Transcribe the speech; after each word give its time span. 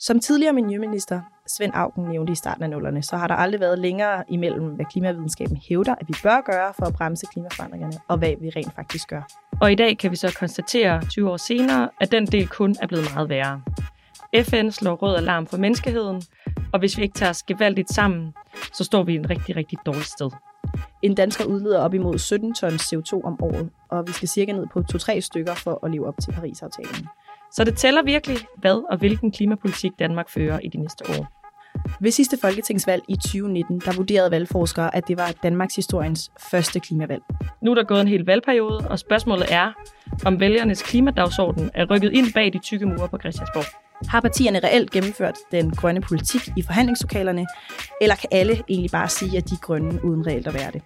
Som 0.00 0.20
tidligere 0.20 0.52
miljøminister 0.52 1.20
Svend 1.46 1.72
Augen 1.74 2.08
nævnte 2.08 2.32
i 2.32 2.36
starten 2.36 2.62
af 2.62 2.70
nullerne, 2.70 3.02
så 3.02 3.16
har 3.16 3.26
der 3.26 3.34
aldrig 3.34 3.60
været 3.60 3.78
længere 3.78 4.24
imellem, 4.28 4.66
hvad 4.66 4.86
klimavidenskaben 4.92 5.56
hævder, 5.68 5.94
at 5.94 6.08
vi 6.08 6.14
bør 6.22 6.40
gøre 6.40 6.72
for 6.78 6.86
at 6.86 6.94
bremse 6.94 7.26
klimaforandringerne, 7.32 7.96
og 8.08 8.18
hvad 8.18 8.34
vi 8.40 8.50
rent 8.56 8.74
faktisk 8.74 9.08
gør. 9.08 9.22
Og 9.60 9.72
i 9.72 9.74
dag 9.74 9.98
kan 9.98 10.10
vi 10.10 10.16
så 10.16 10.36
konstatere 10.38 11.02
20 11.10 11.30
år 11.30 11.36
senere, 11.36 11.90
at 12.00 12.12
den 12.12 12.26
del 12.26 12.48
kun 12.48 12.76
er 12.82 12.86
blevet 12.86 13.04
meget 13.14 13.28
værre. 13.28 13.62
FN 14.44 14.70
slår 14.70 14.94
rød 14.94 15.16
alarm 15.16 15.46
for 15.46 15.56
menneskeheden, 15.56 16.22
og 16.72 16.78
hvis 16.78 16.98
vi 16.98 17.02
ikke 17.02 17.18
tager 17.18 17.30
os 17.30 17.42
gevaldigt 17.42 17.90
sammen, 17.90 18.34
så 18.74 18.84
står 18.84 19.02
vi 19.02 19.12
i 19.12 19.16
en 19.16 19.30
rigtig, 19.30 19.56
rigtig 19.56 19.78
dårlig 19.86 20.04
sted. 20.04 20.30
En 21.02 21.14
dansker 21.14 21.44
udleder 21.44 21.80
op 21.80 21.94
imod 21.94 22.18
17 22.18 22.54
tons 22.54 22.92
CO2 22.92 23.20
om 23.24 23.42
året, 23.42 23.70
og 23.88 24.06
vi 24.06 24.12
skal 24.12 24.28
cirka 24.28 24.52
ned 24.52 24.66
på 24.72 24.82
2-3 24.92 25.20
stykker 25.20 25.54
for 25.54 25.84
at 25.84 25.90
leve 25.90 26.06
op 26.06 26.14
til 26.22 26.32
Paris-aftalen. 26.32 27.08
Så 27.52 27.64
det 27.64 27.76
tæller 27.76 28.02
virkelig, 28.02 28.36
hvad 28.56 28.86
og 28.90 28.98
hvilken 28.98 29.32
klimapolitik 29.32 29.92
Danmark 29.98 30.30
fører 30.30 30.60
i 30.60 30.68
de 30.68 30.78
næste 30.78 31.04
år. 31.18 31.26
Ved 32.00 32.10
sidste 32.10 32.38
folketingsvalg 32.40 33.02
i 33.08 33.16
2019, 33.16 33.80
der 33.84 33.96
vurderede 33.96 34.30
valgforskere, 34.30 34.96
at 34.96 35.08
det 35.08 35.18
var 35.18 35.32
Danmarks 35.42 35.76
historiens 35.76 36.30
første 36.50 36.80
klimavalg. 36.80 37.22
Nu 37.62 37.70
er 37.70 37.74
der 37.74 37.84
gået 37.84 38.00
en 38.00 38.08
hel 38.08 38.24
valgperiode, 38.24 38.88
og 38.90 38.98
spørgsmålet 38.98 39.46
er, 39.52 39.72
om 40.26 40.40
vælgernes 40.40 40.82
klimadagsorden 40.82 41.70
er 41.74 41.84
rykket 41.90 42.12
ind 42.12 42.32
bag 42.34 42.52
de 42.52 42.58
tykke 42.58 42.86
mure 42.86 43.08
på 43.08 43.18
Christiansborg. 43.18 43.87
Har 44.06 44.20
partierne 44.20 44.60
reelt 44.64 44.90
gennemført 44.90 45.34
den 45.50 45.70
grønne 45.70 46.00
politik 46.00 46.40
i 46.56 46.62
forhandlingslokalerne, 46.62 47.46
eller 48.00 48.14
kan 48.14 48.28
alle 48.32 48.62
egentlig 48.68 48.90
bare 48.90 49.08
sige, 49.08 49.36
at 49.36 49.48
de 49.48 49.54
er 49.54 49.58
grønne 49.58 50.04
uden 50.04 50.26
reelt 50.26 50.46
at 50.46 50.54
være 50.54 50.70
det? 50.70 50.82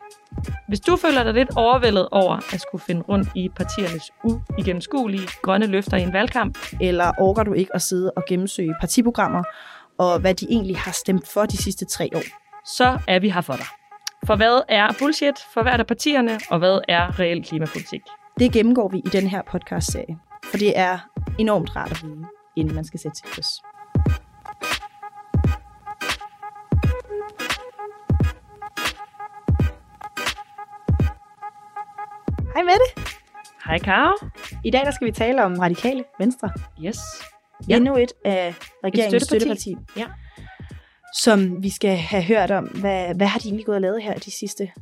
Hvis 0.69 0.81
du 0.81 0.97
føler 0.97 1.25
dig 1.25 1.35
lidt 1.35 1.57
overvældet 1.57 2.09
over 2.11 2.37
at 2.55 2.61
skulle 2.61 2.85
finde 2.85 3.03
rundt 3.03 3.29
i 3.35 3.49
partiernes 3.57 4.11
uigennemskuelige 4.25 5.29
grønne 5.43 5.67
løfter 5.67 5.97
i 5.97 6.03
en 6.03 6.13
valgkamp, 6.13 6.59
eller 6.81 7.13
orker 7.19 7.43
du 7.43 7.53
ikke 7.53 7.75
at 7.75 7.83
sidde 7.83 8.13
og 8.17 8.23
gennemsøge 8.29 8.75
partiprogrammer, 8.81 9.43
og 9.99 10.21
hvad 10.21 10.35
de 10.35 10.47
egentlig 10.51 10.79
har 10.79 10.93
stemt 10.93 11.29
for 11.29 11.47
de 11.47 11.57
sidste 11.57 11.85
tre 11.85 12.11
år, 12.15 12.23
så 12.77 12.99
er 13.09 13.19
vi 13.19 13.31
her 13.31 13.41
for 13.41 13.53
dig. 13.53 13.67
For 14.27 14.37
hvad 14.37 14.61
er 14.69 14.89
bullshit 14.99 15.39
for 15.55 15.63
hvert 15.63 15.81
af 15.81 15.87
partierne, 15.87 16.41
og 16.51 16.59
hvad 16.59 16.81
er 16.89 17.21
reel 17.21 17.45
klimapolitik? 17.45 18.01
Det 18.39 18.53
gennemgår 18.53 18.89
vi 18.89 18.99
i 18.99 19.09
den 19.13 19.27
her 19.27 19.43
podcast-serie, 19.51 20.19
for 20.45 20.57
det 20.57 20.79
er 20.79 20.99
enormt 21.39 21.77
rart 21.77 21.91
at 21.91 22.03
vide, 22.03 22.25
inden 22.57 22.75
man 22.75 22.85
skal 22.85 23.01
sætte 23.01 23.17
sit 23.17 23.27
kryds. 23.27 23.63
Hej 32.55 32.63
Mette. 32.63 33.13
Hej 33.65 33.79
Karo. 33.79 34.17
I 34.65 34.71
dag 34.71 34.85
der 34.85 34.91
skal 34.91 35.07
vi 35.07 35.13
tale 35.13 35.45
om 35.45 35.59
radikale 35.59 36.05
venstre. 36.19 36.51
Yes. 36.85 36.99
Ja. 37.69 37.77
Endnu 37.77 37.97
et 37.97 38.13
af 38.25 38.55
regeringens 38.85 39.23
støtteparti. 39.23 39.61
støtteparti. 39.61 40.01
Ja. 40.01 40.07
Som 41.15 41.63
vi 41.63 41.71
skal 41.71 41.97
have 41.97 42.23
hørt 42.23 42.51
om. 42.51 42.65
Hvad, 42.65 43.15
hvad 43.15 43.27
har 43.27 43.39
de 43.39 43.49
egentlig 43.49 43.67
gået 43.67 43.77
og 43.77 43.83
lavet 43.83 44.03
her 44.03 44.15
de 44.15 44.31
sidste 44.31 44.73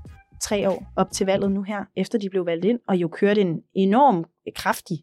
tre 0.41 0.71
år 0.71 0.93
op 0.97 1.11
til 1.13 1.27
valget 1.27 1.53
nu 1.53 1.63
her, 1.63 1.85
efter 1.97 2.19
de 2.19 2.31
blev 2.31 2.47
valgt 2.47 2.65
ind, 2.65 2.79
og 2.89 2.97
jo 2.97 3.09
kørte 3.09 3.41
en 3.41 3.63
enorm 3.75 4.25
kraftig 4.57 4.99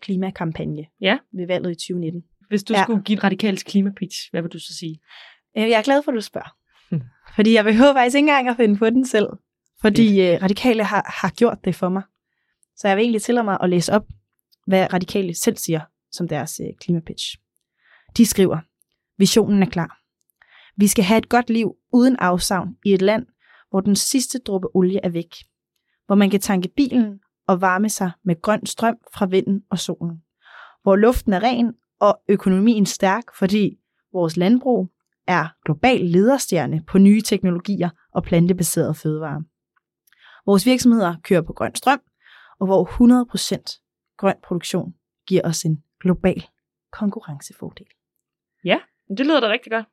klimakampagne 0.00 0.86
Ja. 1.00 1.18
ved 1.32 1.46
valget 1.46 1.70
i 1.70 1.74
2019. 1.74 2.22
Hvis 2.48 2.62
du 2.64 2.74
Ja. 2.74 2.82
skulle 2.82 3.02
give 3.02 3.16
et 3.18 3.24
radikalt 3.24 3.64
klimapitch, 3.64 4.30
hvad 4.30 4.42
vil 4.42 4.50
du 4.50 4.58
så 4.58 4.74
sige? 4.78 5.00
Øh, 5.56 5.62
Jeg 5.70 5.78
er 5.78 5.82
glad 5.82 6.02
for, 6.02 6.10
at 6.12 6.16
du 6.16 6.20
spørger. 6.20 6.56
Hmm. 6.90 7.02
Fordi 7.34 7.52
jeg 7.54 7.64
behøver 7.64 7.92
faktisk 7.94 8.16
ikke 8.16 8.28
engang 8.28 8.48
at 8.48 8.56
finde 8.56 8.76
på 8.78 8.90
den 8.90 9.06
selv. 9.06 9.26
Fordi 9.80 10.20
øh, 10.20 10.42
radikale 10.42 10.84
har, 10.84 11.14
har 11.20 11.30
gjort 11.30 11.58
det 11.64 11.74
for 11.74 11.88
mig. 11.88 12.02
Så 12.76 12.88
jeg 12.88 12.96
vil 12.96 13.02
egentlig 13.02 13.22
tillade 13.22 13.44
mig 13.44 13.58
at 13.62 13.70
læse 13.70 13.92
op, 13.92 14.06
hvad 14.66 14.92
radikale 14.92 15.34
selv 15.34 15.56
siger 15.56 15.80
som 16.12 16.28
deres 16.28 16.60
øh, 16.60 16.68
klimapitch. 16.80 17.36
De 18.16 18.26
skriver, 18.26 18.58
visionen 19.18 19.62
er 19.62 19.66
klar. 19.70 19.96
Vi 20.76 20.86
skal 20.86 21.04
have 21.04 21.18
et 21.18 21.28
godt 21.28 21.50
liv 21.50 21.74
uden 21.92 22.16
afsavn 22.16 22.76
i 22.84 22.92
et 22.92 23.02
land, 23.02 23.26
hvor 23.70 23.80
den 23.80 23.96
sidste 23.96 24.38
dråbe 24.38 24.66
olie 24.76 25.00
er 25.04 25.08
væk. 25.08 25.34
Hvor 26.06 26.14
man 26.14 26.30
kan 26.30 26.40
tanke 26.40 26.68
bilen 26.76 27.20
og 27.50 27.60
varme 27.60 27.88
sig 27.88 28.10
med 28.22 28.42
grøn 28.42 28.66
strøm 28.66 28.98
fra 29.14 29.26
vinden 29.26 29.64
og 29.70 29.78
solen. 29.78 30.22
Hvor 30.82 30.96
luften 30.96 31.32
er 31.32 31.42
ren 31.42 31.74
og 32.00 32.22
økonomien 32.28 32.86
stærk, 32.86 33.24
fordi 33.38 33.78
vores 34.12 34.36
landbrug 34.36 34.88
er 35.26 35.48
global 35.64 36.00
lederstjerne 36.00 36.84
på 36.86 36.98
nye 36.98 37.22
teknologier 37.22 37.90
og 38.12 38.22
plantebaserede 38.22 38.94
fødevarer. 38.94 39.42
Vores 40.46 40.66
virksomheder 40.66 41.14
kører 41.22 41.42
på 41.42 41.52
grøn 41.52 41.74
strøm, 41.74 42.00
og 42.60 42.66
hvor 42.66 42.84
100% 42.84 44.14
grøn 44.16 44.36
produktion 44.44 44.94
giver 45.26 45.42
os 45.44 45.62
en 45.62 45.82
global 46.00 46.46
konkurrencefordel. 46.92 47.86
Ja, 48.64 48.78
Det 49.08 49.26
lyder 49.26 49.40
da 49.40 49.48
rigtig 49.48 49.72
godt. 49.72 49.86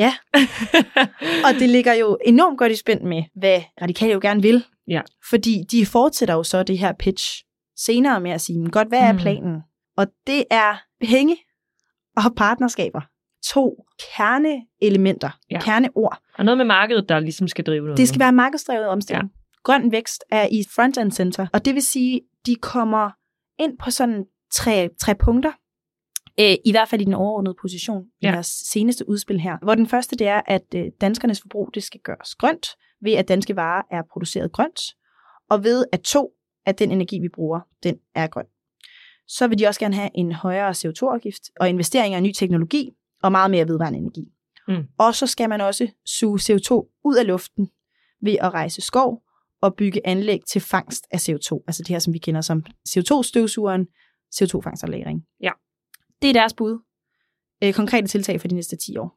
Ja. 0.00 0.14
Og 1.46 1.54
det 1.58 1.68
ligger 1.68 1.92
jo 1.94 2.18
enormt 2.26 2.58
godt 2.58 2.72
i 2.72 2.76
spænd 2.76 3.00
med, 3.00 3.22
hvad 3.34 3.62
radikale 3.82 4.12
jo 4.12 4.18
gerne 4.22 4.42
vil. 4.42 4.64
Ja. 4.88 5.00
Fordi 5.30 5.62
de 5.70 5.86
fortsætter 5.86 6.34
jo 6.34 6.42
så 6.42 6.62
det 6.62 6.78
her 6.78 6.92
pitch 6.98 7.44
senere 7.78 8.20
med 8.20 8.30
at 8.30 8.40
sige, 8.40 8.58
"Men 8.58 8.70
godt, 8.70 8.88
hvad 8.88 8.98
er 8.98 9.12
Mm. 9.12 9.18
planen? 9.18 9.62
Og 9.96 10.06
det 10.26 10.44
er 10.50 10.74
penge 11.00 11.36
og 12.16 12.34
partnerskaber. 12.36 13.00
To 13.46 13.84
kerneelementer, 14.16 15.30
Ja. 15.50 15.60
kerneord. 15.60 16.18
Og 16.38 16.44
noget 16.44 16.58
med 16.58 16.64
markedet, 16.64 17.08
der 17.08 17.20
ligesom 17.20 17.48
skal 17.48 17.64
drive 17.64 17.82
noget. 17.82 17.98
Det 17.98 18.08
skal 18.08 18.20
være 18.20 18.32
markedsdrevet 18.32 18.86
omstilling. 18.88 19.30
Ja. 19.34 19.38
Grøn 19.64 19.92
vækst 19.92 20.24
er 20.30 20.48
i 20.50 20.64
front 20.74 20.98
and 20.98 21.12
center, 21.12 21.46
og 21.52 21.64
det 21.64 21.74
vil 21.74 21.82
sige, 21.82 22.20
de 22.46 22.54
kommer 22.56 23.10
ind 23.62 23.78
på 23.78 23.90
sådan 23.90 24.24
tre, 24.52 24.88
tre 25.00 25.14
punkter, 25.14 25.52
øh, 26.40 26.56
i 26.64 26.70
hvert 26.70 26.88
fald 26.88 27.00
i 27.00 27.04
den 27.04 27.14
overordnede 27.14 27.54
position 27.60 28.04
i 28.20 28.26
Ja. 28.26 28.32
deres 28.32 28.46
seneste 28.46 29.08
udspil 29.08 29.40
her. 29.40 29.56
Hvor 29.62 29.74
den 29.74 29.86
første 29.86 30.16
det 30.16 30.26
er, 30.26 30.40
at 30.46 30.64
øh, 30.74 30.84
danskernes 31.00 31.40
forbrug 31.40 31.70
det 31.74 31.82
skal 31.82 32.00
gøres 32.00 32.34
grønt, 32.34 32.66
ved 33.02 33.12
at 33.12 33.28
danske 33.28 33.56
varer 33.56 33.82
er 33.90 34.02
produceret 34.12 34.52
grønt, 34.52 34.80
og 35.50 35.64
ved 35.64 35.84
at 35.92 36.00
to, 36.00 36.30
at 36.66 36.78
den 36.78 36.90
energi, 36.90 37.18
vi 37.18 37.28
bruger, 37.28 37.60
den 37.82 37.96
er 38.14 38.26
grøn. 38.26 38.44
Så 39.28 39.48
vil 39.48 39.58
de 39.58 39.66
også 39.66 39.80
gerne 39.80 39.94
have 39.94 40.10
en 40.14 40.32
højere 40.32 40.70
CO2-afgift 40.70 41.42
og 41.60 41.68
investeringer 41.68 42.18
i 42.18 42.22
ny 42.22 42.32
teknologi 42.32 42.90
og 43.22 43.32
meget 43.32 43.50
mere 43.50 43.68
vedvarende 43.68 43.98
energi. 43.98 44.24
Mm. 44.68 44.84
Og 44.98 45.14
så 45.14 45.26
skal 45.26 45.48
man 45.48 45.60
også 45.60 45.88
suge 46.06 46.38
CO2 46.38 47.00
ud 47.04 47.16
af 47.16 47.26
luften 47.26 47.70
ved 48.22 48.36
at 48.40 48.52
rejse 48.54 48.80
skov 48.80 49.22
og 49.60 49.74
bygge 49.74 50.00
anlæg 50.06 50.40
til 50.48 50.60
fangst 50.60 51.06
af 51.10 51.16
CO2. 51.28 51.64
Altså 51.66 51.82
det 51.82 51.88
her, 51.88 51.98
som 51.98 52.14
vi 52.14 52.18
kender 52.18 52.40
som 52.40 52.64
CO2-støvsugeren, 52.88 53.86
CO2-fangst 54.34 54.82
og 54.84 54.88
lagring. 54.88 55.26
Ja. 55.40 55.50
Det 56.22 56.28
er 56.30 56.32
deres 56.32 56.54
bud. 56.54 56.78
Øh, 57.64 57.72
konkrete 57.74 58.06
tiltag 58.08 58.40
for 58.40 58.48
de 58.48 58.54
næste 58.54 58.76
10 58.76 58.96
år. 58.96 59.16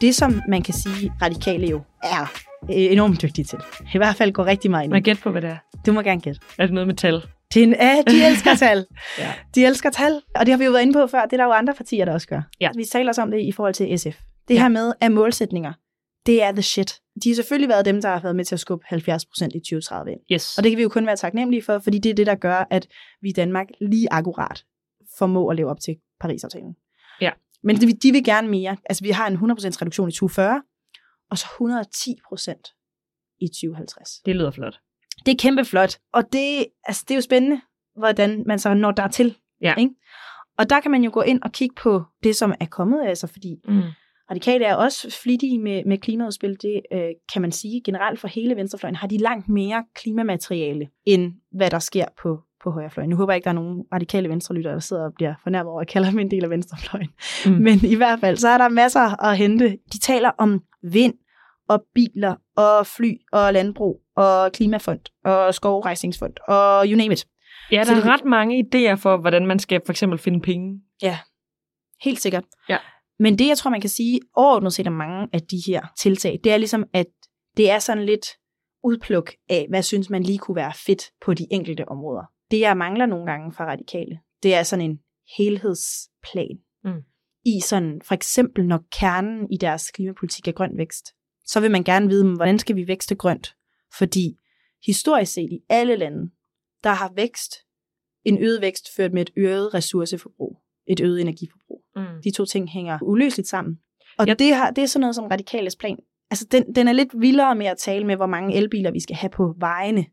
Det, 0.00 0.14
som 0.14 0.42
man 0.48 0.62
kan 0.62 0.74
sige, 0.74 1.12
radikale 1.22 1.66
jo 1.66 1.80
er 2.02 2.22
øh, 2.62 2.76
enormt 2.92 3.22
dygtige 3.22 3.44
til. 3.44 3.58
I 3.94 3.98
hvert 3.98 4.16
fald 4.16 4.32
går 4.32 4.44
rigtig 4.46 4.70
meget 4.70 4.84
ind. 4.84 4.90
Man 4.92 5.00
i. 5.00 5.02
gæt 5.04 5.20
på, 5.22 5.30
hvad 5.30 5.42
det 5.42 5.50
er. 5.50 5.56
Du 5.86 5.92
må 5.92 6.02
gerne 6.02 6.20
gætte. 6.20 6.40
Er 6.58 6.64
det 6.66 6.74
noget 6.74 6.86
med 6.86 6.94
tal? 6.94 7.22
Det 7.54 7.60
er 7.62 7.66
en, 7.66 7.72
ja, 7.80 8.02
de 8.06 8.26
elsker 8.26 8.54
tal. 8.66 8.86
Ja. 9.18 9.32
De 9.54 9.64
elsker 9.66 9.90
tal, 9.90 10.20
og 10.34 10.46
det 10.46 10.52
har 10.52 10.58
vi 10.58 10.64
jo 10.64 10.70
været 10.70 10.82
inde 10.82 10.92
på 10.92 11.06
før. 11.06 11.24
Det 11.24 11.32
er 11.32 11.36
der 11.36 11.44
jo 11.44 11.50
andre 11.52 11.74
partier, 11.74 12.04
der 12.04 12.12
også 12.12 12.26
gør. 12.28 12.40
Ja. 12.60 12.70
Vi 12.76 12.84
taler 12.84 13.08
også 13.10 13.22
om 13.22 13.30
det 13.30 13.40
i 13.40 13.52
forhold 13.52 13.74
til 13.74 13.98
SF. 13.98 14.20
Det 14.48 14.54
Ja. 14.54 14.60
her 14.60 14.68
med 14.68 14.92
at 15.00 15.12
målsætninger, 15.12 15.72
det 16.28 16.42
er 16.42 16.52
the 16.52 16.62
shit. 16.62 17.00
De 17.22 17.28
har 17.28 17.34
selvfølgelig 17.34 17.68
været 17.68 17.84
dem, 17.84 18.00
der 18.00 18.08
har 18.08 18.20
været 18.20 18.36
med 18.36 18.44
til 18.44 18.54
at 18.54 18.60
skubbe 18.60 18.84
70 18.88 19.26
procent 19.26 19.54
i 19.54 19.58
2030 19.58 20.12
ind. 20.12 20.20
Yes. 20.32 20.58
Og 20.58 20.64
det 20.64 20.70
kan 20.70 20.76
vi 20.76 20.82
jo 20.82 20.88
kun 20.88 21.06
være 21.06 21.16
taknemmelige 21.16 21.62
for, 21.62 21.78
fordi 21.78 21.98
det 21.98 22.10
er 22.10 22.14
det, 22.14 22.26
der 22.26 22.34
gør, 22.34 22.66
at 22.70 22.88
vi 23.20 23.28
i 23.28 23.32
Danmark 23.32 23.66
lige 23.80 24.12
akkurat 24.12 24.64
formår 25.18 25.50
at 25.50 25.56
leve 25.56 25.70
op 25.70 25.80
til 25.80 25.96
Paris-aftalen. 26.20 26.76
Ja. 27.20 27.30
Men 27.62 27.76
de, 27.76 28.12
vil 28.12 28.24
gerne 28.24 28.48
mere. 28.48 28.76
Altså, 28.84 29.04
vi 29.04 29.10
har 29.10 29.26
en 29.26 29.34
100% 29.34 29.38
reduktion 29.40 30.08
i 30.08 30.12
2040, 30.12 30.62
og 31.30 31.38
så 31.38 31.46
110 31.54 32.14
procent 32.28 32.68
i 33.40 33.48
2050. 33.48 34.20
Det 34.26 34.36
lyder 34.36 34.50
flot. 34.50 34.80
Det 35.26 35.32
er 35.32 35.36
kæmpe 35.38 35.64
flot. 35.64 35.98
Og 36.12 36.32
det, 36.32 36.66
altså, 36.84 37.04
det 37.08 37.10
er 37.10 37.16
jo 37.16 37.20
spændende, 37.20 37.60
hvordan 37.96 38.44
man 38.46 38.58
så 38.58 38.74
når 38.74 38.90
der 38.90 39.08
til. 39.08 39.36
Ja. 39.60 39.74
Ikke? 39.78 39.94
Og 40.58 40.70
der 40.70 40.80
kan 40.80 40.90
man 40.90 41.04
jo 41.04 41.10
gå 41.14 41.22
ind 41.22 41.42
og 41.42 41.52
kigge 41.52 41.74
på 41.74 42.02
det, 42.22 42.36
som 42.36 42.54
er 42.60 42.66
kommet, 42.66 43.06
altså 43.06 43.26
fordi 43.26 43.60
Mm. 43.68 43.82
Radikale 44.30 44.64
er 44.64 44.74
også 44.74 45.18
flittige 45.22 45.58
med, 45.58 45.84
med 45.84 45.98
klimaudspil. 45.98 46.56
Det 46.62 46.80
øh, 46.92 47.08
kan 47.32 47.42
man 47.42 47.52
sige 47.52 47.80
generelt 47.84 48.20
for 48.20 48.28
hele 48.28 48.56
venstrefløjen. 48.56 48.96
Har 48.96 49.06
de 49.08 49.18
langt 49.18 49.48
mere 49.48 49.84
klimamateriale, 49.94 50.88
end 51.06 51.32
hvad 51.52 51.70
der 51.70 51.78
sker 51.78 52.04
på, 52.22 52.40
på 52.64 52.70
højrefløjen. 52.70 53.10
Nu 53.10 53.16
håber 53.16 53.32
jeg 53.32 53.36
ikke, 53.36 53.44
der 53.44 53.50
er 53.50 53.54
nogen 53.54 53.84
radikale 53.92 54.28
venstrelytter, 54.28 54.72
der 54.72 54.78
sidder 54.78 55.04
og 55.04 55.12
bliver 55.14 55.34
fornærmet 55.42 55.70
over, 55.70 55.80
at 55.80 55.86
jeg 55.86 55.92
kalder 55.92 56.10
dem 56.10 56.18
en 56.18 56.30
del 56.30 56.44
af 56.44 56.50
venstrefløjen. 56.50 57.08
Mm. 57.46 57.52
Men 57.52 57.78
i 57.84 57.94
hvert 57.94 58.20
fald, 58.20 58.36
så 58.36 58.48
er 58.48 58.58
der 58.58 58.68
masser 58.68 59.24
at 59.24 59.38
hente. 59.38 59.78
De 59.92 59.98
taler 59.98 60.30
om 60.38 60.62
vind 60.82 61.14
og 61.68 61.84
biler 61.94 62.34
og 62.56 62.86
fly 62.86 63.12
og 63.32 63.52
landbrug 63.52 64.00
og 64.16 64.52
klimafond 64.52 65.00
og 65.24 65.54
skovrejsningsfond 65.54 66.32
og 66.48 66.86
you 66.86 66.96
name 66.96 67.12
it. 67.12 67.26
Ja, 67.72 67.84
Så 67.84 67.90
der 67.90 67.96
er 67.96 68.02
det- 68.02 68.10
ret 68.12 68.24
mange 68.24 68.64
idéer 68.74 68.94
for, 68.94 69.16
hvordan 69.16 69.46
man 69.46 69.58
skal 69.58 69.80
for 69.86 69.92
eksempel 69.92 70.18
finde 70.18 70.40
penge. 70.40 70.80
Helt 72.02 72.20
sikkert. 72.20 72.44
Ja. 72.68 72.76
Men 73.18 73.38
det, 73.38 73.48
jeg 73.48 73.58
tror, 73.58 73.70
man 73.70 73.80
kan 73.80 73.90
sige 73.90 74.20
overordnet 74.34 74.72
set 74.72 74.86
om 74.86 74.92
mange 74.92 75.28
af 75.32 75.40
de 75.42 75.62
her 75.66 75.86
tiltag, 75.98 76.40
det 76.44 76.52
er 76.52 76.56
ligesom, 76.56 76.84
at 76.92 77.06
det 77.56 77.70
er 77.70 77.78
sådan 77.78 78.04
lidt 78.04 78.26
udpluk 78.84 79.32
af, 79.48 79.66
hvad 79.68 79.82
synes 79.82 80.10
man 80.10 80.22
lige 80.22 80.38
kunne 80.38 80.56
være 80.56 80.72
fedt 80.86 81.02
på 81.20 81.34
de 81.34 81.46
enkelte 81.50 81.88
områder. 81.88 82.24
Det, 82.50 82.60
jeg 82.60 82.76
mangler 82.76 83.06
nogle 83.06 83.26
gange 83.26 83.52
fra 83.52 83.66
radikale, 83.66 84.18
det 84.42 84.54
er 84.54 84.62
sådan 84.62 84.90
en 84.90 84.98
helhedsplan. 85.36 86.58
Mm. 86.84 87.02
I 87.44 87.60
sådan, 87.60 88.00
for 88.04 88.14
eksempel 88.14 88.66
når 88.66 88.84
kernen 88.92 89.52
i 89.52 89.56
deres 89.56 89.90
klimapolitik 89.90 90.48
er 90.48 90.52
grøn 90.52 90.78
vækst, 90.78 91.06
så 91.46 91.60
vil 91.60 91.70
man 91.70 91.84
gerne 91.84 92.08
vide, 92.08 92.34
hvordan 92.36 92.58
skal 92.58 92.76
vi 92.76 92.88
vækste 92.88 93.14
grønt? 93.14 93.56
Fordi 93.98 94.38
historisk 94.86 95.32
set 95.32 95.52
i 95.52 95.60
alle 95.68 95.96
lande, 95.96 96.30
der 96.84 96.90
har 96.90 97.12
vækst, 97.14 97.52
en 98.24 98.38
øget 98.38 98.60
vækst 98.60 98.94
ført 98.96 99.12
med 99.12 99.22
et 99.22 99.30
øget 99.36 99.74
ressourceforbrug, 99.74 100.62
et 100.88 101.00
øget 101.00 101.20
energiforbrug. 101.20 101.82
Mm. 101.96 102.02
De 102.24 102.30
to 102.30 102.44
ting 102.44 102.68
hænger 102.70 102.98
uløseligt 103.02 103.48
sammen. 103.48 103.78
Og 104.18 104.26
Ja. 104.26 104.34
det, 104.34 104.54
har, 104.54 104.70
det 104.70 104.82
er 104.82 104.86
sådan 104.86 105.00
noget 105.00 105.14
som 105.14 105.24
radikales 105.26 105.76
plan. 105.76 105.96
Altså, 106.30 106.46
den, 106.52 106.74
den 106.74 106.88
er 106.88 106.92
lidt 106.92 107.08
vildere 107.20 107.54
med 107.54 107.66
at 107.66 107.78
tale 107.78 108.06
med, 108.06 108.16
hvor 108.16 108.26
mange 108.26 108.54
elbiler 108.56 108.90
vi 108.90 109.00
skal 109.00 109.16
have 109.16 109.30
på 109.30 109.54
vejene, 109.58 110.04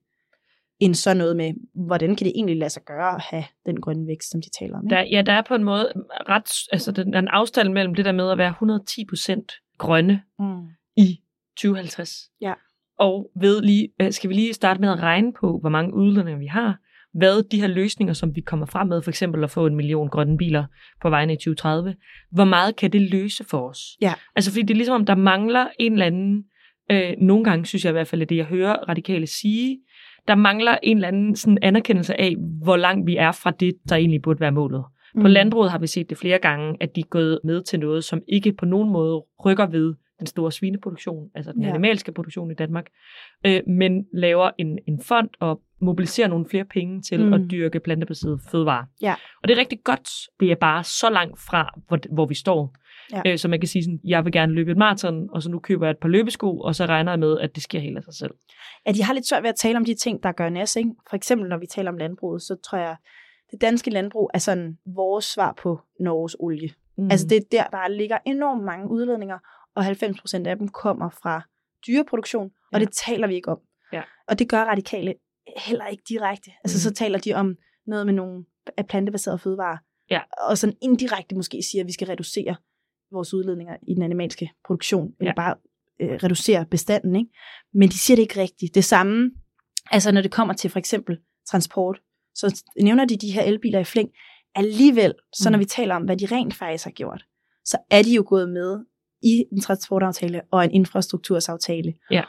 end 0.79 0.95
så 0.95 1.13
noget 1.13 1.35
med, 1.35 1.53
hvordan 1.87 2.15
kan 2.15 2.25
det 2.25 2.33
egentlig 2.35 2.57
lade 2.57 2.69
sig 2.69 2.83
gøre 2.85 3.15
at 3.15 3.21
have 3.21 3.43
den 3.65 3.81
grønne 3.81 4.07
vækst, 4.07 4.31
som 4.31 4.41
de 4.41 4.49
taler 4.59 4.77
om. 4.77 4.85
ikke? 4.85 4.95
Der, 4.95 5.01
ja, 5.01 5.21
der 5.21 5.33
er 5.33 5.41
på 5.47 5.55
en 5.55 5.63
måde 5.63 5.91
ret, 6.29 6.51
altså 6.71 6.91
den, 6.91 7.07
der 7.07 7.13
er 7.17 7.21
en 7.21 7.27
afstand 7.27 7.73
mellem 7.73 7.95
det 7.95 8.05
der 8.05 8.11
med 8.11 8.29
at 8.31 8.37
være 8.37 8.49
110 8.49 9.05
procent 9.09 9.51
grønne 9.77 10.21
Mm. 10.39 10.67
i 10.97 11.19
2050. 11.57 12.11
Ja. 12.41 12.53
Og 12.99 13.31
ved 13.41 13.61
lige, 13.61 13.89
øh, 14.01 14.11
skal 14.11 14.29
vi 14.29 14.33
lige 14.35 14.53
starte 14.53 14.81
med 14.81 14.89
at 14.89 14.99
regne 14.99 15.33
på, 15.33 15.57
hvor 15.59 15.69
mange 15.69 15.93
udledninger 15.93 16.39
vi 16.39 16.45
har, 16.47 16.79
hvad 17.15 17.43
de 17.43 17.61
her 17.61 17.67
løsninger, 17.67 18.13
som 18.13 18.35
vi 18.35 18.41
kommer 18.41 18.65
frem 18.65 18.87
med, 18.87 19.01
for 19.01 19.11
eksempel 19.11 19.43
at 19.43 19.51
få 19.51 19.65
en 19.65 19.75
million 19.75 20.09
grønne 20.09 20.37
biler 20.37 20.65
på 21.01 21.09
vejene 21.09 21.33
i 21.33 21.35
2030, 21.35 21.95
hvor 22.31 22.45
meget 22.45 22.75
kan 22.75 22.91
det 22.91 23.01
løse 23.01 23.43
for 23.43 23.69
os? 23.69 23.79
Ja. 24.01 24.13
Altså 24.35 24.51
fordi 24.51 24.61
det 24.61 24.71
er 24.71 24.75
ligesom, 24.75 24.95
om 24.95 25.05
der 25.05 25.15
mangler 25.15 25.67
en 25.79 25.91
eller 25.91 26.05
anden, 26.05 26.43
øh, 26.91 27.13
nogle 27.17 27.43
gange 27.43 27.65
synes 27.65 27.85
jeg 27.85 27.91
i 27.91 27.91
hvert 27.91 28.07
fald, 28.07 28.21
at 28.21 28.29
det 28.29 28.37
jeg 28.37 28.45
hører 28.45 28.73
radikale 28.89 29.27
sige, 29.27 29.79
der 30.27 30.35
mangler 30.35 30.77
en 30.83 30.97
eller 30.97 31.07
anden 31.07 31.35
sådan 31.35 31.57
anerkendelse 31.61 32.21
af, 32.21 32.35
hvor 32.63 32.77
langt 32.77 33.07
vi 33.07 33.15
er 33.15 33.31
fra 33.31 33.51
det, 33.51 33.73
der 33.89 33.95
egentlig 33.95 34.21
burde 34.21 34.39
være 34.39 34.51
målet. 34.51 34.83
Mm. 35.15 35.21
På 35.21 35.27
landbruget 35.27 35.71
har 35.71 35.79
vi 35.79 35.87
set 35.87 36.09
det 36.09 36.17
flere 36.17 36.39
gange, 36.39 36.77
at 36.81 36.95
de 36.95 37.01
er 37.01 37.05
gået 37.09 37.39
med 37.43 37.63
til 37.63 37.79
noget, 37.79 38.03
som 38.03 38.21
ikke 38.27 38.53
på 38.53 38.65
nogen 38.65 38.89
måde 38.89 39.23
rykker 39.45 39.65
ved 39.65 39.93
den 40.19 40.27
store 40.27 40.51
svineproduktion, 40.51 41.29
altså 41.35 41.51
den 41.51 41.61
Ja. 41.63 41.69
animalske 41.69 42.11
produktion 42.11 42.51
i 42.51 42.53
Danmark, 42.53 42.85
øh, 43.45 43.61
men 43.67 44.05
laver 44.13 44.51
en, 44.57 44.79
en 44.87 45.01
fond 45.03 45.29
og 45.39 45.61
mobiliserer 45.81 46.27
nogle 46.27 46.45
flere 46.49 46.65
penge 46.65 47.01
til 47.01 47.25
Mm. 47.25 47.33
at 47.33 47.41
dyrke 47.51 47.79
plantebaserede 47.79 48.39
fødevarer. 48.51 48.85
Ja. 49.01 49.15
Og 49.41 49.47
det 49.47 49.55
er 49.55 49.59
rigtig 49.59 49.83
godt, 49.83 50.09
det 50.39 50.51
er 50.51 50.55
bare 50.55 50.83
så 50.83 51.09
langt 51.09 51.39
fra, 51.39 51.79
hvor, 51.87 51.99
hvor 52.13 52.25
vi 52.25 52.35
står. 52.35 52.75
Ja. 53.13 53.21
Øh, 53.25 53.37
så 53.37 53.47
man 53.47 53.59
kan 53.59 53.67
sige 53.67 53.83
sådan, 53.83 53.99
jeg 54.03 54.25
vil 54.25 54.31
gerne 54.33 54.53
løbe 54.53 54.71
et 54.71 54.77
maraton, 54.77 55.29
og 55.31 55.43
så 55.43 55.51
nu 55.51 55.59
køber 55.59 55.85
jeg 55.85 55.91
et 55.91 55.97
par 55.97 56.09
løbesko, 56.09 56.59
og 56.59 56.75
så 56.75 56.85
regner 56.85 57.11
jeg 57.11 57.19
med, 57.19 57.39
at 57.39 57.55
det 57.55 57.63
sker 57.63 57.79
helt 57.79 57.97
af 57.97 58.03
sig 58.03 58.13
selv. 58.13 58.31
Ja, 58.87 58.91
de 58.91 59.03
har 59.03 59.13
lidt 59.13 59.27
svært 59.27 59.43
ved 59.43 59.49
at 59.49 59.55
tale 59.55 59.77
om 59.77 59.85
de 59.85 59.93
ting, 59.93 60.23
der 60.23 60.31
gør 60.31 60.49
næs, 60.49 60.75
ikke? 60.75 60.89
For 61.09 61.15
eksempel, 61.15 61.49
når 61.49 61.57
vi 61.57 61.65
taler 61.65 61.91
om 61.91 61.97
landbruget, 61.97 62.41
så 62.41 62.55
tror 62.63 62.77
jeg, 62.77 62.95
det 63.51 63.61
danske 63.61 63.89
landbrug 63.91 64.31
er 64.33 64.37
sådan 64.39 64.77
vores 64.85 65.25
svar 65.25 65.53
på 65.61 65.79
Norges 65.99 66.35
olie. 66.39 66.69
Mm. 66.97 67.07
Altså 67.11 67.27
det 67.27 67.37
er 67.37 67.41
der, 67.51 67.63
der 67.77 67.87
ligger 67.87 68.17
enormt 68.25 68.63
mange 68.63 68.89
udledninger, 68.89 69.37
og 69.75 69.85
90% 69.85 70.47
af 70.47 70.57
dem 70.57 70.67
kommer 70.67 71.09
fra 71.09 71.41
dyreproduktion, 71.87 72.51
og 72.73 72.79
Ja. 72.79 72.85
det 72.85 72.93
taler 72.93 73.27
vi 73.27 73.35
ikke 73.35 73.51
om. 73.51 73.59
Ja. 73.93 74.01
Og 74.27 74.39
det 74.39 74.49
gør 74.49 74.63
radikale 74.63 75.13
heller 75.57 75.87
ikke 75.87 76.03
direkte. 76.09 76.51
Altså 76.63 76.77
Mhm. 76.77 76.81
så 76.81 76.93
taler 76.93 77.19
de 77.19 77.33
om 77.33 77.55
noget 77.87 78.05
med 78.05 78.13
nogle 78.13 78.45
af 78.77 78.87
plantebaserede 78.87 79.39
fødevarer, 79.39 79.77
Ja. 80.09 80.21
og 80.49 80.57
sådan 80.57 80.75
indirekte 80.81 81.35
måske 81.35 81.63
siger, 81.71 81.81
at 81.83 81.87
vi 81.87 81.91
skal 81.93 82.07
reducere 82.07 82.55
vores 83.11 83.33
udledninger 83.33 83.77
i 83.87 83.93
den 83.93 84.03
animalske 84.03 84.51
produktion, 84.65 85.13
eller 85.19 85.31
Ja. 85.31 85.35
bare 85.35 85.55
øh, 86.01 86.09
reducere 86.23 86.65
bestanden, 86.65 87.15
ikke? 87.15 87.29
Men 87.73 87.89
de 87.89 87.99
siger 87.99 88.15
det 88.15 88.21
ikke 88.23 88.41
rigtigt. 88.41 88.75
Det 88.75 88.83
samme, 88.83 89.31
altså 89.91 90.11
når 90.11 90.21
det 90.21 90.31
kommer 90.31 90.53
til 90.53 90.69
for 90.69 90.79
eksempel 90.79 91.17
transport, 91.47 91.99
så 92.33 92.63
nævner 92.81 93.05
de 93.05 93.17
de 93.17 93.31
her 93.31 93.41
elbiler 93.43 93.79
i 93.79 93.83
flæng. 93.83 94.09
Alligevel, 94.55 95.13
så 95.33 95.49
når 95.49 95.57
Mm. 95.57 95.59
vi 95.59 95.65
taler 95.65 95.95
om, 95.95 96.03
hvad 96.03 96.17
de 96.17 96.25
rent 96.25 96.53
faktisk 96.53 96.83
har 96.83 96.91
gjort, 96.91 97.25
så 97.65 97.77
er 97.89 98.01
de 98.01 98.15
jo 98.15 98.23
gået 98.27 98.49
med 98.49 98.85
i 99.23 99.45
en 99.51 99.61
transportaftale 99.61 100.41
og 100.51 100.65
en 100.65 100.71
infrastruktursaftale. 100.71 101.93
Ja. 102.11 102.23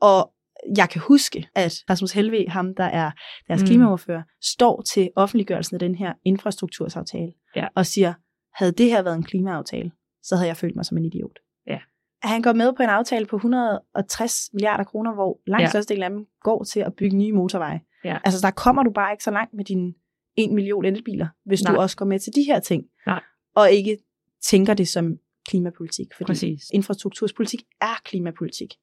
Og 0.00 0.32
jeg 0.76 0.88
kan 0.90 1.00
huske, 1.00 1.48
at 1.54 1.72
Rasmus 1.90 2.12
Helve, 2.12 2.48
ham 2.48 2.74
der 2.74 2.84
er 2.84 3.10
deres 3.48 3.60
Mm. 3.62 3.66
klimaoverfører, 3.66 4.22
står 4.42 4.82
til 4.82 5.10
offentliggørelsen 5.16 5.74
af 5.74 5.80
den 5.80 5.94
her 5.94 6.12
infrastruktursaftale 6.24 7.32
Ja. 7.56 7.66
og 7.74 7.86
siger, 7.86 8.14
havde 8.54 8.72
det 8.72 8.86
her 8.86 9.02
været 9.02 9.16
en 9.16 9.22
klimaaftale, 9.24 9.90
så 10.22 10.36
havde 10.36 10.48
jeg 10.48 10.56
følt 10.56 10.76
mig 10.76 10.84
som 10.84 10.98
en 10.98 11.04
idiot. 11.04 11.38
Ja. 11.66 11.78
Han 12.22 12.42
går 12.42 12.52
med 12.52 12.72
på 12.76 12.82
en 12.82 12.88
aftale 12.88 13.26
på 13.26 13.36
160 13.36 14.48
milliarder 14.52 14.84
kroner, 14.84 15.14
hvor 15.14 15.40
langt 15.46 15.62
ja. 15.62 15.68
størstedelen 15.68 16.02
af 16.02 16.10
dem 16.10 16.26
går 16.42 16.64
til 16.64 16.80
at 16.80 16.94
bygge 16.94 17.16
nye 17.16 17.32
motorveje. 17.32 17.80
Ja. 18.04 18.18
Altså 18.24 18.40
der 18.46 18.50
kommer 18.50 18.82
du 18.82 18.90
bare 18.90 19.12
ikke 19.12 19.24
så 19.24 19.30
langt 19.30 19.54
med 19.54 19.64
dine 19.64 19.92
1 20.36 20.50
million 20.52 20.84
elbiler, 20.84 21.28
hvis 21.44 21.62
Nej. 21.62 21.74
du 21.74 21.80
også 21.80 21.96
går 21.96 22.04
med 22.06 22.18
til 22.18 22.32
de 22.34 22.42
her 22.42 22.60
ting. 22.60 22.84
Nej. 23.06 23.22
Og 23.56 23.70
ikke 23.70 23.98
tænker 24.42 24.74
det 24.74 24.88
som 24.88 25.16
klimapolitik. 25.48 26.06
Fordi 26.16 26.26
Præcis. 26.26 26.62
infrastrukturspolitik 26.74 27.60
er 27.80 28.00
klimapolitik. 28.04 28.74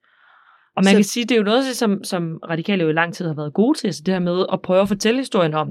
Og 0.76 0.84
man 0.84 0.92
Så- 0.92 0.96
kan 0.96 1.04
sige, 1.04 1.24
det 1.24 1.32
er 1.32 1.38
jo 1.38 1.44
noget, 1.44 1.66
som, 1.66 2.04
som 2.04 2.40
radikale 2.50 2.84
jo 2.84 2.90
i 2.90 2.94
lang 2.94 3.14
tid 3.14 3.28
har 3.28 3.34
været 3.34 3.54
gode 3.54 3.78
til, 3.78 3.94
så 3.94 4.04
det 4.06 4.14
her 4.14 4.20
med 4.20 4.46
at 4.54 4.62
prøve 4.62 4.82
at 4.82 4.88
fortælle 4.88 5.20
historien 5.20 5.54
om, 5.54 5.70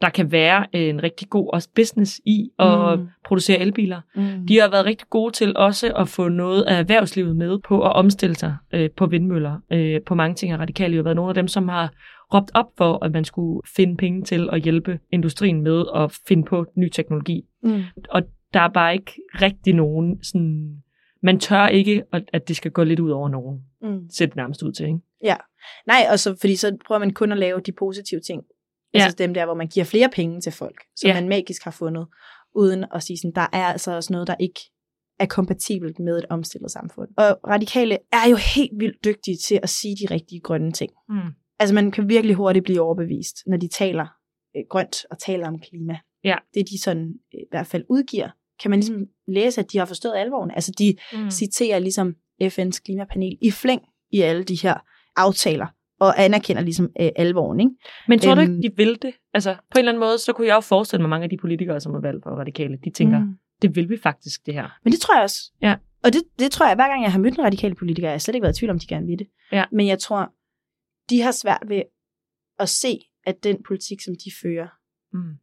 der 0.00 0.08
kan 0.10 0.32
være 0.32 0.66
en 0.76 1.02
rigtig 1.02 1.28
god 1.28 1.50
også 1.52 1.68
business 1.74 2.20
i 2.24 2.50
at 2.58 2.98
mm. 2.98 3.06
producere 3.24 3.58
elbiler. 3.58 4.00
Mm. 4.16 4.46
De 4.46 4.58
har 4.58 4.70
været 4.70 4.84
rigtig 4.86 5.08
gode 5.10 5.32
til 5.32 5.56
også 5.56 5.92
at 5.94 6.08
få 6.08 6.28
noget 6.28 6.62
af 6.62 6.78
erhvervslivet 6.78 7.36
med 7.36 7.58
på 7.58 7.82
at 7.82 7.92
omstille 7.92 8.36
sig 8.36 8.56
øh, 8.74 8.90
på 8.96 9.06
vindmøller. 9.06 9.58
Øh, 9.72 10.00
på 10.06 10.14
mange 10.14 10.34
ting 10.34 10.52
har 10.52 10.58
radikale 10.58 10.96
jo 10.96 11.02
været 11.02 11.16
nogle 11.16 11.30
af 11.30 11.34
dem, 11.34 11.48
som 11.48 11.68
har 11.68 11.92
råbt 12.34 12.50
op 12.54 12.66
for, 12.78 13.04
at 13.04 13.12
man 13.12 13.24
skulle 13.24 13.62
finde 13.76 13.96
penge 13.96 14.24
til 14.24 14.48
at 14.52 14.62
hjælpe 14.62 14.98
industrien 15.12 15.62
med 15.62 15.84
at 15.94 16.18
finde 16.28 16.44
på 16.44 16.66
ny 16.76 16.88
teknologi. 16.88 17.42
Mm. 17.62 17.82
Og 18.10 18.22
der 18.54 18.60
er 18.60 18.68
bare 18.68 18.92
ikke 18.92 19.12
rigtig 19.34 19.74
nogen 19.74 20.24
sådan... 20.24 20.82
Man 21.22 21.40
tør 21.40 21.66
ikke, 21.66 22.02
at, 22.12 22.48
det 22.48 22.56
skal 22.56 22.70
gå 22.70 22.84
lidt 22.84 23.00
ud 23.00 23.10
over 23.10 23.28
nogen. 23.28 23.60
Mm. 23.82 24.10
Ser 24.10 24.26
det 24.26 24.36
nærmest 24.36 24.62
ud 24.62 24.72
til, 24.72 24.86
ikke? 24.86 24.98
Nej, 25.86 26.06
og 26.12 26.18
så, 26.18 26.36
fordi 26.40 26.56
så 26.56 26.76
prøver 26.86 26.98
man 26.98 27.12
kun 27.12 27.32
at 27.32 27.38
lave 27.38 27.60
de 27.60 27.72
positive 27.72 28.20
ting. 28.20 28.42
Ja. 28.94 28.98
Altså 28.98 29.16
dem 29.18 29.34
der, 29.34 29.44
hvor 29.44 29.54
man 29.54 29.68
giver 29.68 29.84
flere 29.84 30.08
penge 30.12 30.40
til 30.40 30.52
folk, 30.52 30.80
som 30.96 31.08
Ja. 31.08 31.14
man 31.14 31.28
magisk 31.28 31.64
har 31.64 31.70
fundet, 31.70 32.06
uden 32.54 32.84
at 32.94 33.02
sige 33.02 33.16
sådan, 33.18 33.32
der 33.34 33.46
er 33.52 33.66
altså 33.66 33.96
også 33.96 34.12
noget, 34.12 34.26
der 34.26 34.34
ikke 34.40 34.60
er 35.18 35.26
kompatibelt 35.26 35.98
med 35.98 36.18
et 36.18 36.24
omstillet 36.30 36.70
samfund. 36.70 37.08
Og 37.16 37.40
radikale 37.48 37.98
er 38.12 38.28
jo 38.30 38.36
helt 38.54 38.72
vildt 38.78 39.04
dygtige 39.04 39.36
til 39.36 39.60
at 39.62 39.68
sige 39.68 39.96
de 39.96 40.14
rigtige 40.14 40.40
grønne 40.40 40.72
ting. 40.72 40.90
Mm. 41.08 41.30
Altså 41.58 41.74
man 41.74 41.90
kan 41.90 42.08
virkelig 42.08 42.36
hurtigt 42.36 42.64
blive 42.64 42.80
overbevist, 42.80 43.36
når 43.46 43.56
de 43.56 43.68
taler 43.68 44.06
øh, 44.56 44.62
grønt 44.70 45.04
og 45.10 45.18
taler 45.18 45.48
om 45.48 45.58
klima. 45.58 45.98
Ja. 46.24 46.36
Det 46.54 46.68
de 46.68 46.82
sådan 46.82 47.14
øh, 47.34 47.40
i 47.40 47.48
hvert 47.50 47.66
fald 47.66 47.84
udgiver, 47.88 48.28
kan 48.62 48.70
man 48.70 48.80
ligesom 48.80 49.06
læse, 49.28 49.60
at 49.60 49.72
de 49.72 49.78
har 49.78 49.84
forstået 49.84 50.14
alvoren. 50.16 50.50
Altså 50.50 50.72
de 50.78 50.96
Mm. 51.12 51.30
citerer 51.30 51.78
ligesom 51.78 52.14
FN's 52.42 52.80
klimapanel 52.84 53.38
i 53.42 53.50
flæng 53.50 53.82
i 54.10 54.20
alle 54.20 54.44
de 54.44 54.54
her 54.62 54.74
aftaler, 55.16 55.66
og 56.00 56.24
anerkender 56.24 56.62
ligesom 56.62 56.88
øh, 57.00 57.10
alvoren. 57.16 57.60
Ikke? 57.60 57.72
Men 58.08 58.18
tror 58.18 58.34
du 58.34 58.40
Øhm. 58.40 58.56
ikke, 58.56 58.68
de 58.68 58.76
vil 58.76 59.02
det? 59.02 59.14
Altså, 59.34 59.54
på 59.54 59.58
en 59.74 59.78
eller 59.78 59.92
anden 59.92 60.00
måde, 60.00 60.18
så 60.18 60.32
kunne 60.32 60.46
jeg 60.46 60.54
jo 60.54 60.60
forestille 60.60 61.02
mig, 61.02 61.08
mange 61.10 61.24
af 61.24 61.30
de 61.30 61.36
politikere, 61.36 61.80
som 61.80 61.94
er 61.94 62.00
valgt 62.00 62.22
for 62.22 62.30
radikale, 62.30 62.78
de 62.84 62.90
tænker, 62.90 63.18
mm. 63.18 63.34
Det 63.62 63.76
vil 63.76 63.88
vi 63.88 63.96
faktisk, 64.02 64.46
det 64.46 64.54
her. 64.54 64.78
Men 64.84 64.92
det 64.92 65.00
tror 65.00 65.14
jeg 65.14 65.22
også. 65.22 65.52
Ja. 65.62 65.76
Og 66.04 66.12
det, 66.12 66.22
det 66.38 66.50
tror 66.52 66.66
jeg, 66.66 66.74
hver 66.74 66.88
gang 66.88 67.02
jeg 67.02 67.12
har 67.12 67.18
mødt 67.18 67.34
en 67.38 67.44
radikale 67.44 67.74
politiker, 67.74 68.08
jeg 68.08 68.12
har 68.14 68.18
slet 68.18 68.34
ikke 68.34 68.42
været 68.42 68.56
i 68.56 68.58
tvivl 68.58 68.70
om, 68.70 68.78
de 68.78 68.86
gerne 68.86 69.06
vil 69.06 69.18
det. 69.18 69.26
Ja. 69.52 69.64
Men 69.72 69.86
jeg 69.86 69.98
tror, 69.98 70.32
de 71.10 71.20
har 71.20 71.30
svært 71.32 71.62
ved 71.68 71.82
at 72.58 72.68
se, 72.68 72.98
at 73.26 73.44
den 73.44 73.62
politik, 73.66 74.00
som 74.00 74.14
de 74.24 74.30
fører, 74.42 74.68
Mm. 75.12 75.34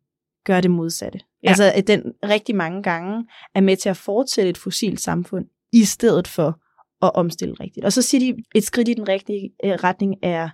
Gør 0.47 0.61
det 0.61 0.71
modsatte. 0.71 1.19
Ja. 1.43 1.49
Altså, 1.49 1.71
at 1.75 1.87
den 1.87 2.01
rigtig 2.23 2.55
mange 2.55 2.83
gange 2.83 3.25
er 3.55 3.61
med 3.61 3.77
til 3.77 3.89
at 3.89 3.97
fortsætte 3.97 4.49
et 4.49 4.57
fossilt 4.57 4.99
samfund, 5.01 5.45
i 5.73 5.83
stedet 5.83 6.27
for 6.27 6.59
at 7.05 7.11
omstille 7.15 7.55
rigtigt. 7.59 7.85
Og 7.85 7.93
så 7.93 8.01
siger 8.01 8.33
de, 8.33 8.43
et 8.55 8.63
skridt 8.63 8.87
i 8.87 8.93
den 8.93 9.07
rigtige 9.07 9.51
øh, 9.65 9.71
retning 9.71 10.15
er, 10.23 10.49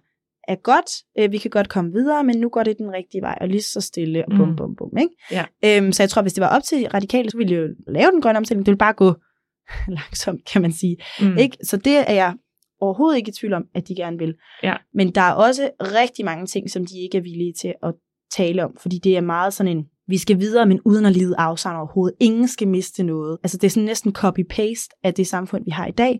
er 0.48 0.56
godt, 0.56 0.90
øh, 1.20 1.32
vi 1.32 1.38
kan 1.38 1.52
godt 1.52 1.70
komme 1.70 1.92
videre, 1.92 2.24
men 2.24 2.38
nu 2.40 2.50
går 2.50 2.64
det 2.64 2.78
den 2.78 2.92
rigtige 2.94 3.22
vej, 3.22 3.38
og 3.42 3.48
lige 3.48 3.62
så 3.62 3.82
stille, 3.82 4.26
og 4.26 4.32
bum, 4.38 4.50
Mm. 4.50 4.56
bum, 4.56 4.76
bum. 4.76 4.98
Ikke? 4.98 5.16
Ja. 5.32 5.46
Øhm, 5.66 5.92
så 5.92 6.04
jeg 6.04 6.10
tror, 6.10 6.22
hvis 6.22 6.34
det 6.34 6.42
var 6.42 6.56
op 6.56 6.64
til 6.64 6.88
radikale, 6.94 7.30
så 7.32 7.38
ville 7.38 7.56
de 7.56 7.62
jo 7.62 7.68
lave 7.88 8.12
den 8.12 8.22
grønne 8.22 8.38
omstilling. 8.38 8.66
Det 8.66 8.72
ville 8.72 8.78
bare 8.78 8.94
gå 8.94 9.14
langsomt, 9.98 10.46
kan 10.46 10.62
man 10.62 10.72
sige. 10.72 10.98
Mm. 11.22 11.38
Ikke? 11.38 11.58
Så 11.64 11.78
det 11.78 11.98
er 12.10 12.14
jeg 12.14 12.34
overhovedet 12.82 13.18
ikke 13.18 13.30
i 13.30 13.34
tvivl 13.34 13.54
om, 13.54 13.64
at 13.76 13.88
de 13.88 13.96
gerne 13.96 14.18
vil. 14.18 14.36
Ja. 14.64 14.76
Men 14.94 15.12
der 15.12 15.22
er 15.22 15.34
også 15.34 15.70
rigtig 15.82 16.26
mange 16.26 16.46
ting, 16.46 16.70
som 16.70 16.86
de 16.86 17.00
ikke 17.04 17.18
er 17.18 17.22
villige 17.22 17.54
til 17.62 17.74
at 17.84 17.94
tale 18.36 18.66
om, 18.66 18.78
fordi 18.78 18.98
det 18.98 19.18
er 19.18 19.22
meget 19.22 19.54
sådan 19.54 19.78
en, 19.78 19.86
vi 20.08 20.18
skal 20.18 20.40
videre, 20.40 20.66
men 20.66 20.80
uden 20.86 21.06
at 21.06 21.14
lide 21.14 21.36
afsavn 21.38 21.78
overhovedet. 21.78 22.18
Ingen 22.20 22.48
skal 22.48 22.68
miste 22.68 23.04
noget. 23.04 23.38
Altså 23.44 23.58
det 23.58 23.68
er 23.68 23.72
sådan 23.72 23.86
næsten 23.86 24.16
copy-paste 24.18 25.00
af 25.04 25.14
det 25.14 25.28
samfund, 25.28 25.66
vi 25.66 25.72
har 25.72 25.86
i 25.86 25.92
dag, 25.92 26.20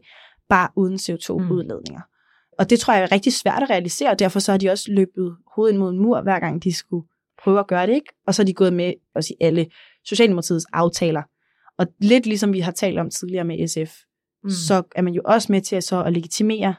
bare 0.50 0.70
uden 0.76 0.96
CO2-udledninger. 0.96 2.00
Mm. 2.00 2.56
Og 2.60 2.70
det 2.70 2.80
tror 2.80 2.94
jeg 2.94 3.04
er 3.04 3.12
rigtig 3.12 3.34
svært 3.34 3.64
at 3.64 3.70
realisere, 3.70 4.10
og 4.10 4.20
derfor 4.20 4.40
så 4.40 4.52
har 4.52 4.58
de 4.58 4.70
også 4.70 4.92
løbet 4.92 5.38
hovedet 5.56 5.80
mod 5.80 5.94
en 5.94 6.00
mur, 6.00 6.22
hver 6.22 6.40
gang 6.40 6.64
de 6.64 6.74
skulle 6.74 7.08
prøve 7.44 7.60
at 7.60 7.68
gøre 7.68 7.88
det, 7.88 7.94
ikke? 7.94 8.14
Og 8.28 8.36
så 8.36 8.42
er 8.42 8.46
de 8.46 8.54
gået 8.54 8.74
med 8.74 8.94
også 9.16 9.34
i 9.34 9.44
alle 9.44 9.66
Socialdemokratiets 10.06 10.66
aftaler. 10.74 11.24
Og 11.78 11.88
lidt 12.00 12.26
ligesom 12.26 12.54
vi 12.54 12.60
har 12.60 12.72
talt 12.72 13.00
om 13.00 13.10
tidligere 13.10 13.44
med 13.44 13.68
SF, 13.68 13.96
mm. 14.44 14.50
så 14.50 14.84
er 14.96 15.02
man 15.02 15.14
jo 15.14 15.22
også 15.26 15.52
med 15.52 15.62
til 15.62 15.76
at, 15.76 15.84
så 15.84 16.04
at 16.04 16.14
legitimere 16.14 16.76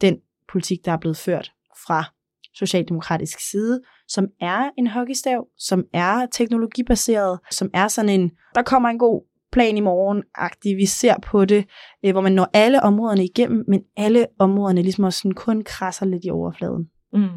den 0.00 0.20
politik, 0.48 0.84
der 0.84 0.92
er 0.92 0.96
blevet 0.96 1.16
ført 1.16 1.52
fra 1.86 2.04
socialdemokratisk 2.54 3.50
side, 3.50 3.80
som 4.08 4.26
er 4.40 4.70
en 4.78 4.86
hockeystav, 4.86 5.46
som 5.58 5.84
er 5.92 6.26
teknologibaseret, 6.26 7.38
som 7.50 7.70
er 7.74 7.88
sådan 7.88 8.20
en, 8.20 8.30
der 8.54 8.62
kommer 8.62 8.88
en 8.88 8.98
god 8.98 9.22
plan 9.52 9.76
i 9.76 9.80
morgen, 9.80 10.22
agtig, 10.34 10.76
vi 10.76 10.86
ser 10.86 11.14
på 11.22 11.44
det, 11.44 11.64
øh, 12.04 12.12
hvor 12.12 12.20
man 12.20 12.32
når 12.32 12.50
alle 12.52 12.82
områderne 12.82 13.24
igennem, 13.24 13.64
men 13.68 13.80
alle 13.96 14.26
områderne 14.38 14.82
ligesom 14.82 15.04
også 15.04 15.18
sådan 15.18 15.32
kun 15.32 15.64
krasser 15.64 16.06
lidt 16.06 16.24
i 16.24 16.30
overfladen. 16.30 16.84
Mm. 17.12 17.28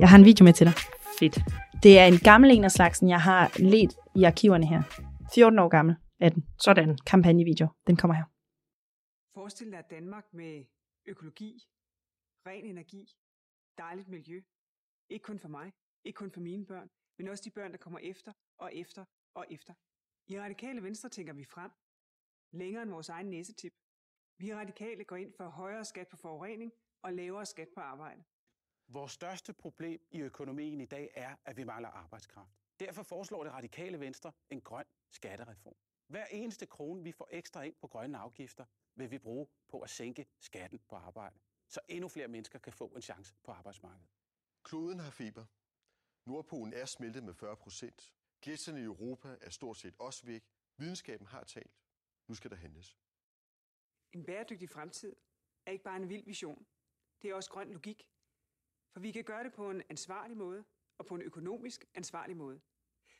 Jeg 0.00 0.08
har 0.08 0.18
en 0.18 0.24
video 0.24 0.44
med 0.44 0.52
til 0.52 0.66
dig. 0.66 0.74
Fedt. 1.18 1.38
Det 1.82 1.98
er 1.98 2.04
en 2.04 2.18
gammel 2.18 2.50
en 2.50 2.64
af 2.64 2.70
slagsen, 2.70 3.08
jeg 3.08 3.20
har 3.20 3.50
let 3.58 3.94
i 4.16 4.24
arkiverne 4.24 4.66
her. 4.66 4.82
14 5.34 5.58
år 5.58 5.68
gammel 5.68 5.94
er 6.20 6.28
den. 6.28 6.42
Sådan. 6.58 6.98
Kampagnevideo. 7.06 7.68
Den 7.86 7.96
kommer 7.96 8.14
her. 8.14 8.31
Forestil 9.34 9.72
dig 9.72 9.90
Danmark 9.90 10.34
med 10.34 10.64
økologi, 11.06 11.68
ren 12.46 12.64
energi, 12.64 13.16
dejligt 13.78 14.08
miljø. 14.08 14.42
Ikke 15.08 15.22
kun 15.22 15.38
for 15.38 15.48
mig, 15.48 15.72
ikke 16.04 16.16
kun 16.16 16.30
for 16.30 16.40
mine 16.40 16.66
børn, 16.66 16.90
men 17.18 17.28
også 17.28 17.44
de 17.44 17.50
børn, 17.50 17.72
der 17.72 17.78
kommer 17.78 17.98
efter 17.98 18.32
og 18.58 18.74
efter 18.74 19.04
og 19.34 19.46
efter. 19.50 19.74
I 20.26 20.40
Radikale 20.40 20.82
Venstre 20.82 21.08
tænker 21.08 21.32
vi 21.32 21.44
frem. 21.44 21.70
Længere 22.50 22.82
end 22.82 22.90
vores 22.90 23.08
egen 23.08 23.30
næsetip. 23.30 23.74
Vi 24.38 24.54
radikale 24.54 25.04
går 25.04 25.16
ind 25.16 25.32
for 25.32 25.48
højere 25.48 25.84
skat 25.84 26.08
på 26.08 26.16
forurening 26.16 26.72
og 27.02 27.12
lavere 27.12 27.46
skat 27.46 27.68
på 27.74 27.80
arbejde. 27.80 28.24
Vores 28.88 29.12
største 29.12 29.52
problem 29.52 30.00
i 30.10 30.20
økonomien 30.20 30.80
i 30.80 30.86
dag 30.86 31.10
er, 31.14 31.36
at 31.44 31.56
vi 31.56 31.64
mangler 31.64 31.88
arbejdskraft. 31.88 32.56
Derfor 32.80 33.02
foreslår 33.02 33.44
det 33.44 33.52
radikale 33.52 34.00
venstre 34.00 34.32
en 34.50 34.60
grøn 34.60 34.86
skattereform. 35.10 35.76
Hver 36.06 36.26
eneste 36.26 36.66
krone, 36.66 37.02
vi 37.02 37.12
får 37.12 37.28
ekstra 37.30 37.62
ind 37.62 37.74
på 37.74 37.86
grønne 37.86 38.18
afgifter, 38.18 38.64
vil 38.94 39.10
vi 39.10 39.18
bruge 39.18 39.46
på 39.68 39.80
at 39.80 39.90
sænke 39.90 40.26
skatten 40.40 40.78
på 40.88 40.96
arbejde, 40.96 41.38
så 41.68 41.80
endnu 41.88 42.08
flere 42.08 42.28
mennesker 42.28 42.58
kan 42.58 42.72
få 42.72 42.86
en 42.86 43.02
chance 43.02 43.34
på 43.44 43.52
arbejdsmarkedet. 43.52 44.08
Kloden 44.62 44.98
har 45.00 45.10
feber. 45.10 45.44
Nordpolen 46.24 46.72
er 46.72 46.84
smeltet 46.84 47.22
med 47.22 47.34
40 47.34 47.56
procent. 47.56 48.14
Gletsjerne 48.42 48.80
i 48.80 48.84
Europa 48.84 49.36
er 49.40 49.50
stort 49.50 49.76
set 49.76 49.94
også 49.98 50.26
væk. 50.26 50.44
Videnskaben 50.76 51.26
har 51.26 51.44
talt. 51.44 51.80
Nu 52.28 52.34
skal 52.34 52.50
der 52.50 52.56
handles. 52.56 52.98
En 54.12 54.24
bæredygtig 54.24 54.70
fremtid 54.70 55.16
er 55.66 55.70
ikke 55.72 55.84
bare 55.84 55.96
en 55.96 56.08
vild 56.08 56.24
vision. 56.24 56.66
Det 57.22 57.30
er 57.30 57.34
også 57.34 57.50
grøn 57.50 57.72
logik. 57.72 58.08
For 58.92 59.00
vi 59.00 59.12
kan 59.12 59.24
gøre 59.24 59.44
det 59.44 59.52
på 59.52 59.70
en 59.70 59.82
ansvarlig 59.90 60.36
måde 60.36 60.64
og 60.98 61.06
på 61.06 61.14
en 61.14 61.22
økonomisk 61.22 61.84
ansvarlig 61.94 62.36
måde. 62.36 62.60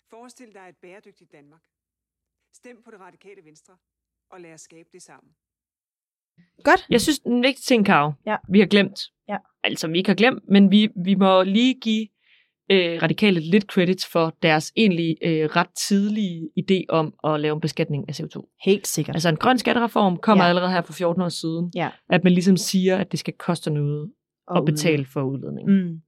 Forestil 0.05 0.55
dig 0.55 0.69
et 0.69 0.77
bæredygtigt 0.77 1.33
Danmark. 1.33 1.69
Stem 2.53 2.83
på 2.83 2.91
det 2.91 3.01
radikale 3.01 3.45
venstre, 3.45 3.79
og 4.29 4.41
lad 4.41 4.53
os 4.53 4.61
skabe 4.61 4.89
det 4.93 5.03
sammen. 5.03 5.37
Godt. 6.65 6.87
Jeg 6.91 7.01
synes, 7.01 7.19
en 7.19 7.43
vigtig 7.43 7.65
ting, 7.65 7.87
Karo, 7.87 8.13
Ja. 8.27 8.37
vi 8.49 8.59
har 8.61 8.67
glemt. 8.67 9.01
Ja. 9.29 9.37
Altså, 9.65 9.89
vi 9.89 9.99
ikke 9.99 10.11
har 10.11 10.15
glemt, 10.15 10.43
men 10.49 10.71
vi, 10.71 10.89
vi 11.05 11.15
må 11.15 11.43
lige 11.43 11.75
give 11.83 12.07
øh, 12.71 13.03
radikale 13.03 13.41
lidt 13.41 13.65
credits 13.65 14.07
for 14.13 14.37
deres 14.43 14.73
egentlig 14.77 15.17
øh, 15.23 15.45
ret 15.57 15.69
tidlige 15.89 16.49
idé 16.61 16.85
om 16.89 17.15
at 17.25 17.41
lave 17.41 17.55
en 17.55 17.61
beskatning 17.61 18.09
af 18.09 18.21
CO2. 18.21 18.57
Helt 18.65 18.87
sikkert. 18.87 19.17
Altså 19.17 19.29
en 19.29 19.37
grøn 19.37 19.59
skattereform 19.59 20.17
kommer 20.17 20.45
Ja. 20.45 20.47
ja. 20.47 20.49
allerede 20.49 20.73
her 20.73 20.83
for 20.83 20.93
14 20.93 21.23
år 21.23 21.29
siden. 21.29 21.73
Ja. 21.75 21.91
At 22.11 22.25
man 22.25 22.33
ligesom 22.33 22.57
siger, 22.57 22.97
at 22.97 23.13
det 23.13 23.21
skal 23.21 23.35
koste 23.39 23.71
noget 23.71 24.13
Og 24.47 24.59
at 24.59 24.65
betale 24.65 25.05
for 25.13 25.23
udledning. 25.23 25.69
Mm. 25.69 26.01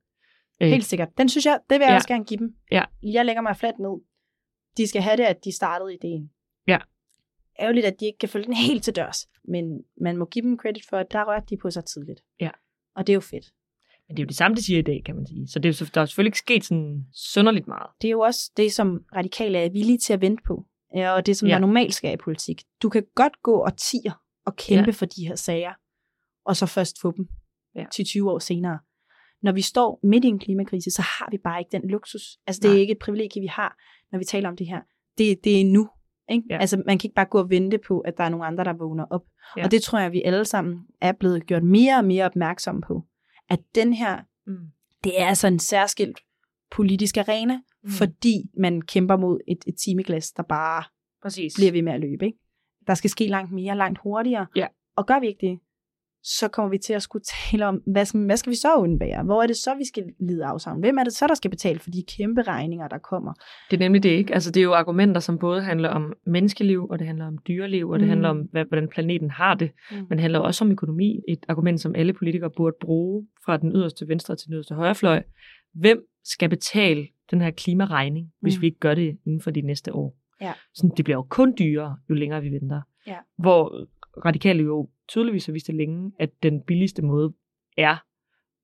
Øh, 0.63 0.69
Helt 0.69 0.85
sikkert. 0.85 1.09
Den 1.19 1.29
synes 1.29 1.47
jeg, 1.47 1.59
det 1.71 1.75
vil 1.79 1.85
jeg 1.85 1.91
Ja. 1.91 1.95
også 1.95 2.09
gerne 2.09 2.25
give 2.25 2.39
dem. 2.39 2.55
Ja. 2.73 2.85
Jeg 3.03 3.25
lægger 3.25 3.43
mig 3.43 3.57
fladt 3.57 3.79
ned. 3.79 4.01
De 4.77 4.87
skal 4.87 5.03
have 5.03 5.17
det, 5.17 5.23
at 5.25 5.37
de 5.45 5.53
startede 5.57 5.95
ideen. 5.95 6.31
Ærgerligt, 7.61 7.87
at 7.87 8.01
de 8.01 8.07
ikke 8.07 8.19
kan 8.19 8.29
følge 8.29 8.47
den 8.47 8.55
helt 8.69 8.85
til 8.85 8.97
dørs. 8.97 9.29
Men 9.49 9.65
man 10.01 10.17
må 10.17 10.25
give 10.25 10.43
dem 10.43 10.59
credit 10.59 10.83
for, 10.89 10.97
at 10.97 11.07
der 11.13 11.25
rørte 11.25 11.47
de 11.51 11.57
på 11.63 11.71
sig 11.71 11.85
tidligt. 11.85 12.21
Ja. 12.41 12.51
Og 12.97 13.07
det 13.07 13.13
er 13.13 13.15
jo 13.15 13.21
fedt. 13.21 13.47
Men 14.09 14.17
det 14.17 14.23
er 14.23 14.25
jo 14.25 14.29
det 14.29 14.37
samme, 14.37 14.57
de 14.57 14.65
siger 14.65 14.79
i 14.79 14.83
dag, 14.83 15.03
kan 15.07 15.15
man 15.17 15.27
sige. 15.27 15.49
Så 15.49 15.59
det 15.59 15.69
er 15.69 15.79
jo, 15.81 15.87
der 15.95 16.01
er 16.01 16.07
selvfølgelig 16.07 16.29
ikke 16.29 16.39
sket 16.39 16.65
sådan 16.65 17.05
sønderligt 17.13 17.67
meget. 17.67 17.91
Det 18.03 18.09
er 18.09 18.13
jo 18.13 18.21
også 18.21 18.51
det, 18.57 18.73
som 18.73 19.05
radikale 19.17 19.59
er 19.59 19.71
villige 19.71 19.99
til 19.99 20.13
at 20.13 20.21
vente 20.21 20.43
på. 20.47 20.65
Ja, 20.97 21.13
og 21.15 21.27
det, 21.27 21.37
som 21.37 21.49
Ja. 21.49 21.55
der 21.55 21.61
normalt 21.61 21.95
skal 21.95 22.15
i 22.15 22.17
politik. 22.17 22.63
Du 22.83 22.89
kan 22.89 23.05
godt 23.15 23.43
gå 23.43 23.61
årtier 23.63 24.13
og 24.47 24.57
kæmpe 24.57 24.91
Ja. 24.91 24.93
for 24.93 25.07
de 25.07 25.27
her 25.29 25.35
sager, 25.35 25.73
og 26.45 26.57
så 26.57 26.67
først 26.67 27.01
få 27.01 27.13
dem 27.17 27.29
Ja. 27.77 27.85
til 27.93 28.05
20 28.05 28.31
år 28.31 28.39
senere. 28.39 28.79
Når 29.43 29.53
vi 29.53 29.63
står 29.63 30.01
midt 30.03 30.25
i 30.25 30.29
en 30.29 30.39
klimakrise, 30.39 30.91
så 30.91 31.03
har 31.03 31.29
vi 31.31 31.39
bare 31.39 31.61
ikke 31.61 31.73
den 31.73 31.91
luksus. 31.91 32.23
Altså, 32.47 32.61
det 32.63 32.69
er 32.69 32.73
Nej. 32.73 32.81
ikke 32.81 32.93
et 32.93 32.99
privilegie, 32.99 33.41
vi 33.43 33.47
har, 33.47 33.77
når 34.13 34.19
vi 34.19 34.25
taler 34.25 34.49
om 34.49 34.57
det 34.57 34.67
her. 34.67 34.81
Det, 35.19 35.45
det 35.45 35.61
er 35.61 35.65
nu. 35.65 35.89
Ikke? 36.31 36.47
Ja. 36.51 36.59
Altså, 36.59 36.83
man 36.87 36.99
kan 36.99 37.09
ikke 37.09 37.15
bare 37.15 37.27
gå 37.27 37.39
og 37.39 37.51
vente 37.51 37.79
på, 37.79 38.01
at 38.01 38.19
der 38.19 38.25
er 38.25 38.29
nogle 38.29 38.47
andre, 38.47 38.65
der 38.65 38.73
vågner 38.73 39.05
op. 39.11 39.25
Ja. 39.57 39.65
Og 39.65 39.71
det 39.71 39.83
tror 39.83 39.99
jeg, 39.99 40.13
vi 40.13 40.23
alle 40.23 40.45
sammen 40.45 40.81
er 41.01 41.13
blevet 41.13 41.47
gjort 41.47 41.63
mere 41.63 41.97
og 41.99 42.05
mere 42.05 42.25
opmærksomme 42.25 42.81
på. 42.83 43.05
At 43.49 43.61
den 43.75 43.93
her, 43.93 44.19
Mm. 44.47 44.57
det 45.05 45.21
er 45.21 45.27
altså 45.27 45.47
en 45.47 45.59
særskilt 45.59 46.21
politisk 46.71 47.17
arena, 47.17 47.61
Mm. 47.83 47.91
fordi 47.91 48.51
man 48.59 48.83
kæmper 48.83 49.17
mod 49.17 49.41
et, 49.49 49.59
et 49.67 49.75
timeglas, 49.85 50.33
der 50.33 50.43
bare 50.43 50.85
Præcis. 51.23 51.55
bliver 51.55 51.73
ved 51.73 51.83
med 51.83 51.93
at 51.93 52.01
løbe. 52.01 52.25
Ikke? 52.27 52.39
Der 52.87 52.95
skal 52.95 53.11
ske 53.11 53.27
langt 53.27 53.53
mere, 53.53 53.77
langt 53.77 53.99
hurtigere. 54.03 54.47
Ja. 54.57 54.67
Og 54.97 55.07
gør 55.07 55.21
vi 55.21 55.27
ikke 55.27 55.47
det, 55.47 55.59
så 56.25 56.49
kommer 56.49 56.71
vi 56.71 56.79
til 56.79 56.93
at 56.93 57.03
skulle 57.03 57.23
tale 57.51 57.67
om, 57.67 57.83
hvad 57.87 58.05
skal, 58.05 58.25
hvad 58.25 58.37
skal 58.37 58.51
vi 58.51 58.57
så 58.57 58.75
undvære? 58.77 59.23
Hvor 59.25 59.43
er 59.43 59.47
det 59.47 59.57
så, 59.57 59.75
vi 59.75 59.85
skal 59.87 60.05
lide 60.21 60.45
afsavn? 60.45 60.81
Hvem 60.81 60.99
er 60.99 61.05
det 61.05 61.13
så, 61.13 61.27
der 61.27 61.35
skal 61.35 61.51
betale 61.51 61.79
for 61.79 61.91
de 61.91 62.05
kæmpe 62.17 62.43
regninger, 62.43 62.89
der 62.89 62.99
kommer? 62.99 63.33
Det 63.71 63.77
er 63.77 63.81
nemlig 63.81 64.03
det, 64.03 64.09
ikke? 64.09 64.35
Altså, 64.35 64.51
det 64.51 64.61
er 64.61 64.65
jo 64.65 64.75
argumenter, 64.75 65.21
som 65.21 65.39
både 65.39 65.63
handler 65.63 65.89
om 65.89 66.13
menneskeliv, 66.27 66.87
og 66.91 66.99
det 66.99 67.07
handler 67.07 67.27
om 67.27 67.39
dyreliv, 67.49 67.89
og 67.89 67.99
det 67.99 68.07
Mm. 68.07 68.11
handler 68.11 68.29
om, 68.29 68.39
hvad, 68.39 68.65
hvordan 68.65 68.89
planeten 68.89 69.31
har 69.31 69.55
det. 69.55 69.71
Mm. 69.91 69.97
Men 69.97 70.11
det 70.11 70.21
handler 70.21 70.39
også 70.39 70.65
om 70.65 70.71
økonomi. 70.71 71.21
Et 71.29 71.45
argument, 71.49 71.81
som 71.81 71.95
alle 71.95 72.13
politikere 72.13 72.51
burde 72.57 72.77
bruge 72.81 73.27
fra 73.45 73.57
den 73.57 73.73
yderste 73.73 74.09
venstre 74.09 74.37
til 74.37 74.47
den 74.47 74.55
yderste 74.55 74.75
højrefløj. 74.75 75.23
Hvem 75.75 76.07
skal 76.25 76.49
betale 76.49 77.07
den 77.31 77.41
her 77.41 77.51
klimaregning, 77.51 78.33
hvis 78.41 78.57
Mm. 78.57 78.61
vi 78.61 78.67
ikke 78.67 78.79
gør 78.79 78.95
det 78.95 79.19
inden 79.27 79.41
for 79.41 79.51
de 79.51 79.61
næste 79.61 79.95
år? 79.95 80.17
Ja. 80.41 80.53
Sådan, 80.75 80.91
det 80.97 81.05
bliver 81.05 81.17
jo 81.17 81.23
kun 81.23 81.55
dyrere, 81.59 81.97
jo 82.11 82.15
længere 82.15 82.43
vi 82.43 82.51
venter. 82.51 82.81
Ja. 83.07 83.17
Hvor 83.39 83.87
radikale 84.25 84.63
jo 84.63 84.89
tydeligvis 85.09 85.47
har 85.47 85.53
vist 85.53 85.67
det 85.67 85.75
længe, 85.75 86.13
at 86.21 86.31
den 86.43 86.63
billigste 86.67 87.03
måde 87.03 87.33
er 87.77 87.97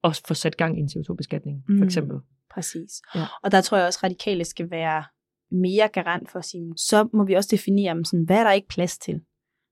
at 0.05 0.21
få 0.29 0.35
sat 0.35 0.57
gang 0.57 0.79
i 0.79 0.81
en 0.81 0.89
CO2-beskatning, 0.89 1.65
Mm. 1.69 1.79
for 1.79 1.85
eksempel. 1.85 2.19
Præcis. 2.51 3.03
Ja. 3.15 3.21
Og 3.43 3.53
der 3.53 3.61
tror 3.61 3.77
jeg 3.79 3.87
også, 3.87 3.99
at 3.99 4.05
radikale 4.05 4.45
skal 4.45 4.71
være 4.71 5.05
mere 5.51 5.89
garant 5.89 6.31
for 6.31 6.39
at 6.39 6.45
sige, 6.45 6.73
så 6.77 7.09
må 7.13 7.25
vi 7.25 7.35
også 7.35 7.49
definere, 7.53 8.05
sådan, 8.05 8.25
hvad 8.25 8.37
er 8.39 8.45
der 8.45 8.53
ikke 8.53 8.69
plads 8.69 8.99
til? 8.99 9.15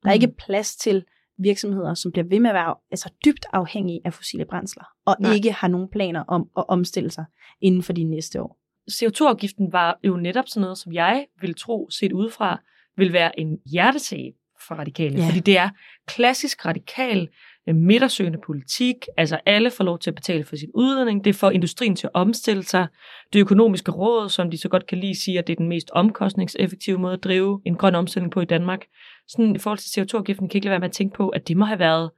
Der 0.02 0.08
er 0.11 0.14
Mm. 0.14 0.23
ikke 0.23 0.35
plads 0.38 0.76
til 0.76 1.04
virksomheder, 1.38 1.94
som 1.94 2.12
bliver 2.12 2.25
ved 2.28 2.40
med 2.40 2.50
at 2.50 2.54
være 2.54 2.75
altså, 2.90 3.12
dybt 3.25 3.47
afhængige 3.52 4.00
af 4.04 4.14
fossile 4.14 4.44
brændsler, 4.44 4.85
og. 5.06 5.16
Nej. 5.20 5.32
ikke 5.35 5.52
har 5.52 5.68
nogen 5.68 5.88
planer 5.88 6.25
om 6.28 6.50
at 6.56 6.64
omstille 6.68 7.11
sig 7.11 7.25
inden 7.61 7.82
for 7.82 7.92
de 7.92 8.04
næste 8.04 8.42
år. 8.42 8.58
CO2-afgiften 8.90 9.73
var 9.73 9.99
jo 10.04 10.16
netop 10.16 10.49
sådan 10.49 10.61
noget, 10.61 10.78
som 10.78 10.92
jeg 10.92 11.26
vil 11.40 11.54
tro, 11.54 11.90
set 11.90 12.12
udefra, 12.12 12.62
vil 12.97 13.12
være 13.12 13.40
en 13.40 13.58
hjertesag 13.73 14.35
for 14.68 14.75
radikale. 14.75 15.18
Ja. 15.18 15.26
Fordi 15.28 15.40
det 15.40 15.58
er 15.58 15.68
klassisk 16.06 16.66
radikal, 16.66 17.28
øh, 17.68 17.75
midtersøgende 17.75 18.38
politik. 18.46 18.96
Altså 19.16 19.38
alle 19.46 19.70
får 19.70 19.84
lov 19.84 19.98
til 19.98 20.10
at 20.10 20.14
betale 20.14 20.44
for 20.44 20.56
sin 20.56 20.70
udledning. 20.75 21.25
Det 21.25 21.34
får 21.34 21.50
industrien 21.50 21.96
til 21.96 22.06
at 22.06 22.10
omstille 22.14 22.62
sig. 22.62 22.87
Det 23.32 23.40
økonomiske 23.40 23.90
råd, 23.92 24.28
som 24.28 24.50
de 24.50 24.58
så 24.58 24.68
godt 24.68 24.87
kan 24.87 24.98
lide, 24.98 25.22
siger, 25.25 25.38
at 25.38 25.46
det 25.46 25.52
er 25.52 25.56
den 25.56 25.68
mest 25.68 25.90
omkostningseffektive 25.90 26.98
måde 26.98 27.12
at 27.12 27.25
drive 27.25 27.60
en 27.64 27.75
grøn 27.76 27.94
omstilling 27.94 28.32
på 28.32 28.40
i 28.40 28.44
Danmark. 28.44 28.80
Sådan 29.28 29.56
i 29.56 29.58
forhold 29.58 29.78
til 29.78 30.00
CO2-afgiften 30.00 30.48
kan 30.48 30.54
jeg 30.54 30.54
ikke 30.54 30.64
lade 30.66 30.70
være 30.72 30.80
med 30.80 30.88
at 30.88 30.92
tænke 30.92 31.16
på, 31.16 31.28
at 31.28 31.48
det 31.48 31.56
må 31.56 31.64
have 31.64 31.78
været 31.78 32.10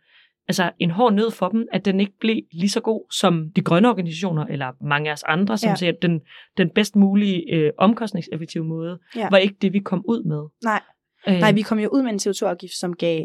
altså 0.49 0.71
en 0.78 0.90
hård 0.90 1.12
nød 1.12 1.30
for 1.30 1.49
dem, 1.49 1.66
at 1.73 1.85
den 1.85 2.00
ikke 2.00 2.19
blev 2.21 2.37
lige 2.52 2.71
så 2.71 2.80
god 2.80 3.12
som 3.12 3.50
de 3.57 3.61
grønne 3.61 3.88
organisationer, 3.88 4.45
eller 4.47 4.73
mange 4.85 5.09
af 5.11 5.12
os 5.12 5.23
andre, 5.23 5.59
som 5.59 5.69
Ja. 5.69 5.75
siger, 5.76 5.92
at 5.92 6.02
den, 6.02 6.21
den 6.57 6.71
bedst 6.71 6.97
mulige 6.97 7.54
øh, 7.54 7.73
omkostningseffektive 7.78 8.64
måde, 8.64 8.99
ja. 9.16 9.28
var 9.30 9.37
ikke 9.38 9.57
det, 9.62 9.73
vi 9.73 9.78
kom 9.78 10.02
ud 10.09 10.23
med. 10.25 10.49
Nej. 10.64 10.83
Øh, 11.29 11.35
Nej, 11.35 11.53
vi 11.53 11.62
kom 11.62 11.79
jo 11.79 11.89
ud 11.89 12.03
med 12.03 12.11
en 12.12 12.19
CO2-afgift, 12.19 12.79
som 12.79 12.93
gav 12.95 13.25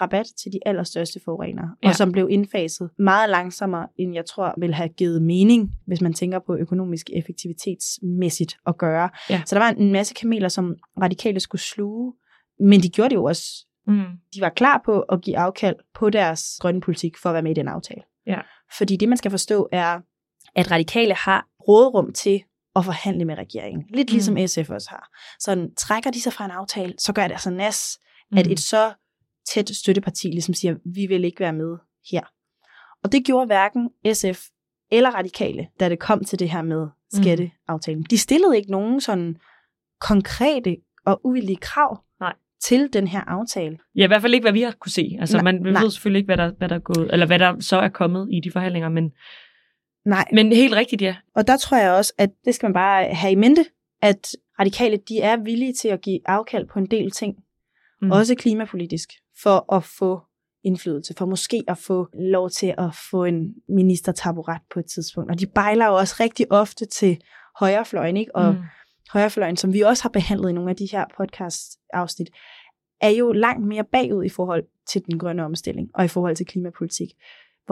rabat 0.00 0.26
til 0.42 0.52
de 0.52 0.58
allerstørste 0.66 1.20
forurenere, 1.24 1.70
ja. 1.82 1.88
Og 1.88 1.94
som 1.94 2.12
blev 2.12 2.28
indfaset 2.30 2.90
meget 2.98 3.30
langsommere, 3.30 3.86
end 3.98 4.14
jeg 4.14 4.26
tror 4.26 4.54
vil 4.58 4.74
have 4.74 4.88
givet 4.88 5.22
mening, 5.22 5.70
hvis 5.86 6.00
man 6.00 6.12
tænker 6.14 6.38
på 6.46 6.56
økonomisk 6.56 7.10
effektivitetsmæssigt 7.12 8.56
at 8.66 8.78
gøre. 8.78 9.10
Ja. 9.30 9.42
Så 9.46 9.54
der 9.54 9.60
var 9.60 9.70
en 9.70 9.92
masse 9.92 10.14
kameler, 10.14 10.48
som 10.48 10.74
radikale 11.02 11.40
skulle 11.40 11.62
sluge, 11.62 12.12
men 12.60 12.80
de 12.80 12.88
gjorde 12.88 13.10
det 13.10 13.16
jo 13.16 13.24
også. 13.24 13.66
mm, 13.86 14.04
De 14.34 14.40
var 14.40 14.48
klar 14.48 14.82
på 14.84 15.00
at 15.00 15.22
give 15.22 15.38
afkald 15.38 15.76
på 15.94 16.10
deres 16.10 16.56
grønne 16.60 16.80
politik 16.80 17.18
for 17.22 17.28
at 17.28 17.32
være 17.34 17.42
med 17.42 17.50
i 17.50 17.54
den 17.54 17.68
aftale. 17.68 18.02
Ja. 18.26 18.38
Fordi 18.78 18.96
det, 18.96 19.08
man 19.08 19.18
skal 19.18 19.30
forstå, 19.30 19.68
er, 19.72 20.00
at 20.54 20.70
radikale 20.70 21.14
har 21.14 21.46
rådrum 21.68 22.12
til 22.12 22.42
at 22.76 22.84
forhandle 22.84 23.24
med 23.24 23.38
regeringen. 23.38 23.84
Lidt 23.94 24.10
Mm. 24.10 24.12
ligesom 24.12 24.36
SF 24.46 24.70
også 24.70 24.90
har. 24.90 25.08
Så 25.40 25.68
trækker 25.78 26.10
de 26.10 26.20
sig 26.20 26.32
fra 26.32 26.44
en 26.44 26.50
aftale, 26.50 26.94
så 26.98 27.12
gør 27.12 27.22
det 27.22 27.32
altså 27.32 27.50
nas, 27.50 27.98
at 28.36 28.46
mm, 28.46 28.52
et 28.52 28.60
så 28.60 28.92
tæt 29.52 29.68
støtteparti 29.76 30.26
ligesom 30.28 30.54
siger, 30.54 30.74
vi 30.84 31.06
vil 31.06 31.24
ikke 31.24 31.40
være 31.40 31.52
med 31.52 31.76
her. 32.10 32.22
Og 33.04 33.12
det 33.12 33.24
gjorde 33.24 33.46
hverken 33.46 33.90
SF 34.14 34.42
eller 34.92 35.10
radikale, 35.10 35.66
da 35.80 35.88
det 35.88 35.98
kom 35.98 36.24
til 36.24 36.38
det 36.38 36.50
her 36.50 36.62
med 36.62 36.86
skatteaftalen. 37.14 38.02
De 38.02 38.18
stillede 38.18 38.56
ikke 38.56 38.70
nogen 38.70 39.00
sådan 39.00 39.36
konkrete 40.00 40.76
og 41.06 41.20
uvillige 41.24 41.56
krav 41.56 42.02
Nej. 42.20 42.34
til 42.64 42.88
den 42.92 43.06
her 43.08 43.20
aftale. 43.20 43.78
Ja, 43.94 44.04
i 44.04 44.06
hvert 44.06 44.20
fald 44.22 44.34
ikke, 44.34 44.44
hvad 44.44 44.52
vi 44.52 44.62
har 44.62 44.74
kunne 44.80 44.92
se. 44.92 45.16
Altså, 45.20 45.36
Nej, 45.36 45.44
man 45.44 45.62
nej. 45.62 45.82
ved 45.82 45.90
selvfølgelig 45.90 46.18
ikke, 46.18 46.26
hvad 46.34 46.36
der, 46.36 46.52
hvad 46.58 46.68
der 46.68 46.74
er 46.74 46.80
gået, 46.80 47.12
eller 47.12 47.26
hvad 47.26 47.38
der 47.38 47.60
så 47.60 47.76
er 47.76 47.88
kommet 47.88 48.28
i 48.32 48.40
de 48.44 48.50
forhandlinger, 48.50 48.88
men, 48.88 49.12
Nej, 50.04 50.24
men 50.32 50.52
helt 50.52 50.74
rigtigt, 50.74 51.02
ja. 51.02 51.16
og 51.34 51.46
der 51.46 51.56
tror 51.56 51.76
jeg 51.76 51.92
også, 51.92 52.12
at 52.18 52.30
det 52.44 52.54
skal 52.54 52.66
man 52.66 52.74
bare 52.74 53.04
have 53.04 53.32
i 53.32 53.34
mente, 53.34 53.64
at 54.02 54.36
radikale, 54.60 54.96
de 54.96 55.20
er 55.20 55.36
villige 55.36 55.72
til 55.72 55.88
at 55.88 56.00
give 56.00 56.20
afkald 56.26 56.68
på 56.68 56.78
en 56.78 56.86
del 56.86 57.10
ting, 57.10 57.36
Mm. 58.02 58.10
også 58.10 58.34
klimapolitisk, 58.34 59.12
for 59.42 59.74
at 59.74 59.84
få 59.84 60.20
indflydelse, 60.64 61.14
for 61.18 61.26
måske 61.26 61.64
at 61.68 61.78
få 61.78 62.08
lov 62.14 62.50
til 62.50 62.74
at 62.78 62.90
få 63.10 63.24
en 63.24 63.54
ministertaburet 63.68 64.60
på 64.72 64.78
et 64.78 64.86
tidspunkt. 64.86 65.30
Og 65.30 65.40
de 65.40 65.46
bejler 65.46 65.86
jo 65.86 65.94
også 65.94 66.16
rigtig 66.20 66.52
ofte 66.52 66.84
til 66.86 67.22
højrefløjen, 67.60 68.16
ikke? 68.16 68.36
Og 68.36 68.54
mm. 68.54 68.60
højrefløjen, 69.12 69.56
som 69.56 69.72
vi 69.72 69.80
også 69.80 70.02
har 70.02 70.08
behandlet 70.08 70.50
i 70.50 70.52
nogle 70.52 70.70
af 70.70 70.76
de 70.76 70.88
her 70.92 71.04
podcast-afsnit, 71.16 72.30
er 73.00 73.08
jo 73.08 73.32
langt 73.32 73.66
mere 73.66 73.84
bagud 73.84 74.24
i 74.24 74.28
forhold 74.28 74.64
til 74.88 75.02
den 75.06 75.18
grønne 75.18 75.44
omstilling 75.44 75.90
og 75.94 76.04
i 76.04 76.08
forhold 76.08 76.36
til 76.36 76.46
klimapolitik. 76.46 77.08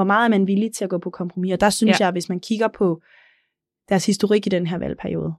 Hvor 0.00 0.04
meget 0.04 0.24
er 0.24 0.28
man 0.28 0.46
villig 0.46 0.72
til 0.74 0.84
at 0.84 0.90
gå 0.90 0.98
på 0.98 1.10
kompromis? 1.10 1.52
Og 1.52 1.60
der 1.60 1.70
synes 1.70 2.00
Ja. 2.00 2.04
jeg, 2.04 2.12
hvis 2.12 2.28
man 2.28 2.40
kigger 2.40 2.68
på 2.68 3.00
deres 3.88 4.06
historik 4.06 4.46
i 4.46 4.48
den 4.48 4.66
her 4.66 4.78
valgperiode, 4.78 5.32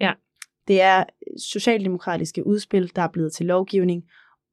Ja. 0.00 0.12
det 0.68 0.80
er 0.82 1.04
socialdemokratiske 1.38 2.46
udspil, 2.46 2.92
der 2.96 3.02
er 3.02 3.08
blevet 3.08 3.32
til 3.32 3.46
lovgivning, 3.46 4.02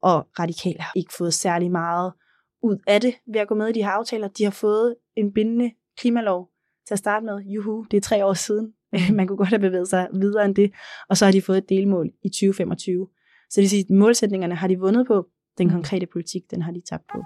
og 0.02 0.28
radikale 0.38 0.80
har 0.80 0.92
ikke 0.96 1.12
fået 1.18 1.34
særlig 1.34 1.70
meget 1.70 2.12
ud 2.62 2.78
af 2.86 3.00
det 3.00 3.14
ved 3.32 3.40
at 3.40 3.48
gå 3.48 3.54
med 3.54 3.68
i 3.68 3.72
de 3.72 3.82
her 3.82 3.90
aftaler. 3.90 4.28
De 4.28 4.44
har 4.44 4.50
fået 4.50 4.96
en 5.16 5.32
bindende 5.32 5.70
klimalov 5.98 6.50
til 6.86 6.94
at 6.94 6.98
starte 6.98 7.26
med. 7.26 7.38
Juhu, 7.44 7.86
det 7.90 7.96
er 7.96 8.00
tre 8.00 8.26
år 8.26 8.32
siden. 8.34 8.72
Man 9.16 9.26
kunne 9.26 9.36
godt 9.36 9.48
have 9.48 9.58
bevæget 9.60 9.88
sig 9.88 10.08
videre 10.12 10.44
end 10.44 10.54
det. 10.54 10.72
Og 11.08 11.16
så 11.16 11.24
har 11.24 11.32
de 11.32 11.42
fået 11.42 11.58
et 11.58 11.68
delmål 11.68 12.10
i 12.22 12.28
2025. 12.28 13.08
Så 13.50 13.54
det 13.56 13.62
vil 13.62 13.70
sige, 13.70 13.84
at 13.90 13.90
målsætningerne 13.90 14.54
har 14.54 14.68
de 14.68 14.78
vundet 14.78 15.06
på. 15.06 15.26
Den 15.58 15.70
konkrete 15.70 16.06
politik, 16.06 16.42
den 16.50 16.62
har 16.62 16.72
de 16.72 16.80
tabt 16.80 17.04
på. 17.12 17.24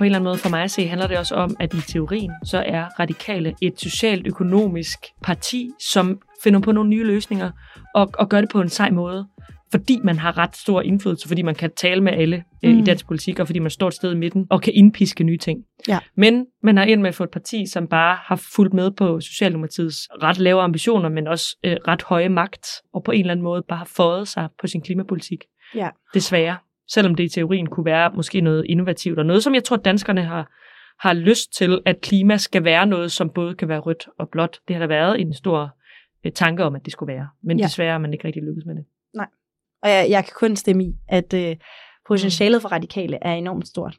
På 0.00 0.04
en 0.04 0.06
eller 0.06 0.18
anden 0.18 0.28
måde 0.30 0.38
for 0.38 0.48
mig 0.48 0.62
at 0.62 0.70
se, 0.70 0.86
handler 0.86 1.06
det 1.06 1.18
også 1.18 1.34
om, 1.34 1.56
at 1.60 1.74
i 1.74 1.80
teorien, 1.80 2.32
så 2.44 2.62
er 2.66 2.84
radikale 3.00 3.54
et 3.62 3.80
socialt 3.80 4.26
økonomisk 4.26 4.98
parti, 5.22 5.70
som 5.80 6.20
finder 6.42 6.60
på 6.60 6.72
nogle 6.72 6.90
nye 6.90 7.04
løsninger 7.04 7.50
og, 7.94 8.10
og 8.14 8.28
gør 8.28 8.40
det 8.40 8.50
på 8.50 8.60
en 8.60 8.68
sej 8.68 8.90
måde. 8.90 9.26
Fordi 9.70 10.00
man 10.04 10.18
har 10.18 10.38
ret 10.38 10.56
stor 10.56 10.82
indflydelse, 10.82 11.28
fordi 11.28 11.42
man 11.42 11.54
kan 11.54 11.70
tale 11.76 12.00
med 12.00 12.12
alle 12.12 12.44
mm. 12.62 12.78
i 12.78 12.82
dansk 12.82 13.06
politik, 13.06 13.38
og 13.38 13.46
fordi 13.46 13.58
man 13.58 13.70
står 13.70 13.88
et 13.88 13.94
sted 13.94 14.12
i 14.12 14.16
midten 14.16 14.46
og 14.50 14.62
kan 14.62 14.72
indpiske 14.74 15.24
nye 15.24 15.38
ting. 15.38 15.58
Ja. 15.88 15.98
Men 16.16 16.46
man 16.62 16.76
har 16.76 16.84
ind 16.84 17.00
med 17.00 17.08
at 17.08 17.14
få 17.14 17.24
et 17.24 17.30
parti, 17.30 17.66
som 17.66 17.86
bare 17.86 18.16
har 18.22 18.42
fulgt 18.54 18.74
med 18.74 18.90
på 18.90 19.20
Socialdemokratiets 19.20 20.08
ret 20.22 20.38
lave 20.38 20.60
ambitioner, 20.62 21.08
men 21.08 21.26
også 21.26 21.56
øh, 21.64 21.76
ret 21.88 22.02
høje 22.02 22.28
magt, 22.28 22.66
og 22.94 23.04
på 23.04 23.10
en 23.10 23.20
eller 23.20 23.32
anden 23.32 23.44
måde 23.44 23.62
bare 23.68 23.78
har 23.78 23.90
fået 23.96 24.28
sig 24.28 24.48
på 24.60 24.66
sin 24.66 24.82
klimapolitik. 24.82 25.44
Ja. 25.74 25.88
Desværre. 26.14 26.56
Selvom 26.92 27.14
det 27.14 27.24
i 27.24 27.28
teorien 27.28 27.66
kunne 27.66 27.84
være 27.84 28.12
måske 28.14 28.40
noget 28.40 28.64
innovativt, 28.68 29.18
og 29.18 29.26
noget, 29.26 29.42
som 29.42 29.54
jeg 29.54 29.64
tror, 29.64 29.76
danskerne 29.76 30.22
har, 30.24 30.52
har 31.00 31.12
lyst 31.12 31.52
til, 31.52 31.82
at 31.86 32.00
klima 32.00 32.36
skal 32.36 32.64
være 32.64 32.86
noget, 32.86 33.12
som 33.12 33.30
både 33.30 33.54
kan 33.54 33.68
være 33.68 33.78
rødt 33.80 34.08
og 34.18 34.28
blåt. 34.28 34.60
Det 34.68 34.76
har 34.76 34.80
der 34.80 34.86
været 34.86 35.20
en 35.20 35.34
stor 35.34 35.76
øh, 36.24 36.32
tanke 36.32 36.64
om, 36.64 36.74
at 36.74 36.84
det 36.84 36.92
skulle 36.92 37.12
være. 37.14 37.28
Men 37.42 37.58
ja. 37.58 37.64
Desværre 37.64 37.94
er 37.94 37.98
man 37.98 38.12
ikke 38.12 38.24
rigtig 38.24 38.42
lykkedes 38.42 38.66
med 38.66 38.74
det. 38.74 38.84
Og 39.82 39.90
jeg, 39.90 40.06
jeg 40.10 40.24
kan 40.24 40.32
kun 40.36 40.56
stemme 40.56 40.84
i, 40.84 40.94
at 41.08 41.34
øh, 41.34 41.56
potentialet 42.08 42.62
for 42.62 42.68
radikale 42.68 43.18
er 43.22 43.32
enormt 43.34 43.68
stort. 43.68 43.98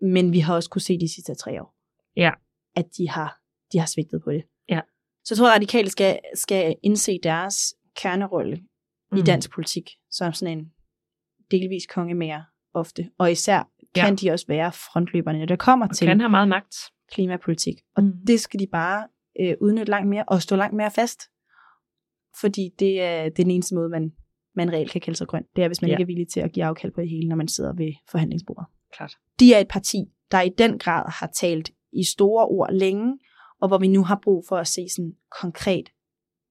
Men 0.00 0.32
vi 0.32 0.38
har 0.38 0.54
også 0.54 0.70
kunne 0.70 0.82
se 0.82 0.98
de 0.98 1.14
sidste 1.14 1.34
tre 1.34 1.62
år, 1.62 1.74
Ja. 2.16 2.30
at 2.76 2.84
de 2.98 3.08
har, 3.10 3.38
de 3.72 3.78
har 3.78 3.86
svigtet 3.86 4.20
på 4.24 4.30
det. 4.30 4.44
Ja. 4.68 4.80
Så 5.24 5.34
jeg 5.34 5.38
tror, 5.38 5.48
at 5.48 5.54
radikale 5.54 5.90
skal, 5.90 6.18
skal 6.34 6.76
indse 6.82 7.18
deres 7.22 7.74
kernerolle 7.96 8.56
mm. 8.56 9.16
i 9.16 9.20
Mm. 9.20 9.26
dansk 9.26 9.54
politik, 9.54 9.90
som 10.10 10.32
sådan 10.32 10.58
en 10.58 10.72
delvis 11.50 11.86
kongemager 11.86 12.42
ofte. 12.74 13.10
Og 13.18 13.32
især 13.32 13.70
kan 13.94 14.08
Ja. 14.08 14.14
de 14.14 14.30
også 14.30 14.46
være 14.48 14.72
frontløberne, 14.72 15.38
når 15.38 15.46
det 15.46 15.58
kommer 15.58 15.88
Og 15.88 15.96
til 15.96 16.06
kan 16.08 16.20
have 16.20 16.28
meget 16.30 16.48
magt. 16.48 16.74
klimapolitik. 17.12 17.74
Og 17.96 18.04
Mm. 18.04 18.12
det 18.26 18.40
skal 18.40 18.60
de 18.60 18.66
bare 18.72 19.08
øh, 19.40 19.54
udnytte 19.60 19.90
langt 19.90 20.08
mere 20.08 20.24
og 20.28 20.42
stå 20.42 20.56
langt 20.56 20.76
mere 20.76 20.90
fast. 20.90 21.20
Fordi 22.40 22.70
det 22.78 23.00
er, 23.02 23.22
det 23.22 23.38
er 23.38 23.44
den 23.44 23.50
eneste 23.50 23.74
måde, 23.74 23.88
man, 23.88 24.12
man 24.54 24.72
reelt 24.72 24.90
kan 24.90 25.00
kalde 25.00 25.18
sig 25.18 25.26
grøn. 25.28 25.44
Det 25.56 25.64
er, 25.64 25.68
hvis 25.68 25.82
man 25.82 25.88
ja. 25.88 25.94
ikke 25.94 26.02
er 26.02 26.06
villig 26.06 26.28
til 26.28 26.40
at 26.40 26.52
give 26.52 26.64
afkald 26.64 26.92
på 26.92 27.00
det 27.00 27.08
hele, 27.10 27.28
når 27.28 27.36
man 27.36 27.48
sidder 27.48 27.72
ved 27.72 27.92
forhandlingsbordet. 28.10 28.66
Klart. 28.92 29.12
De 29.40 29.54
er 29.54 29.58
et 29.58 29.68
parti, 29.68 29.98
der 30.30 30.40
i 30.40 30.48
den 30.58 30.78
grad 30.78 31.04
har 31.12 31.26
talt 31.26 31.70
i 31.92 32.04
store 32.04 32.44
ord 32.46 32.72
længe, 32.72 33.18
og 33.60 33.68
hvor 33.68 33.78
vi 33.78 33.88
nu 33.88 34.04
har 34.04 34.20
brug 34.22 34.44
for 34.48 34.56
at 34.56 34.66
se 34.66 34.86
sådan 34.96 35.12
konkret, 35.40 35.88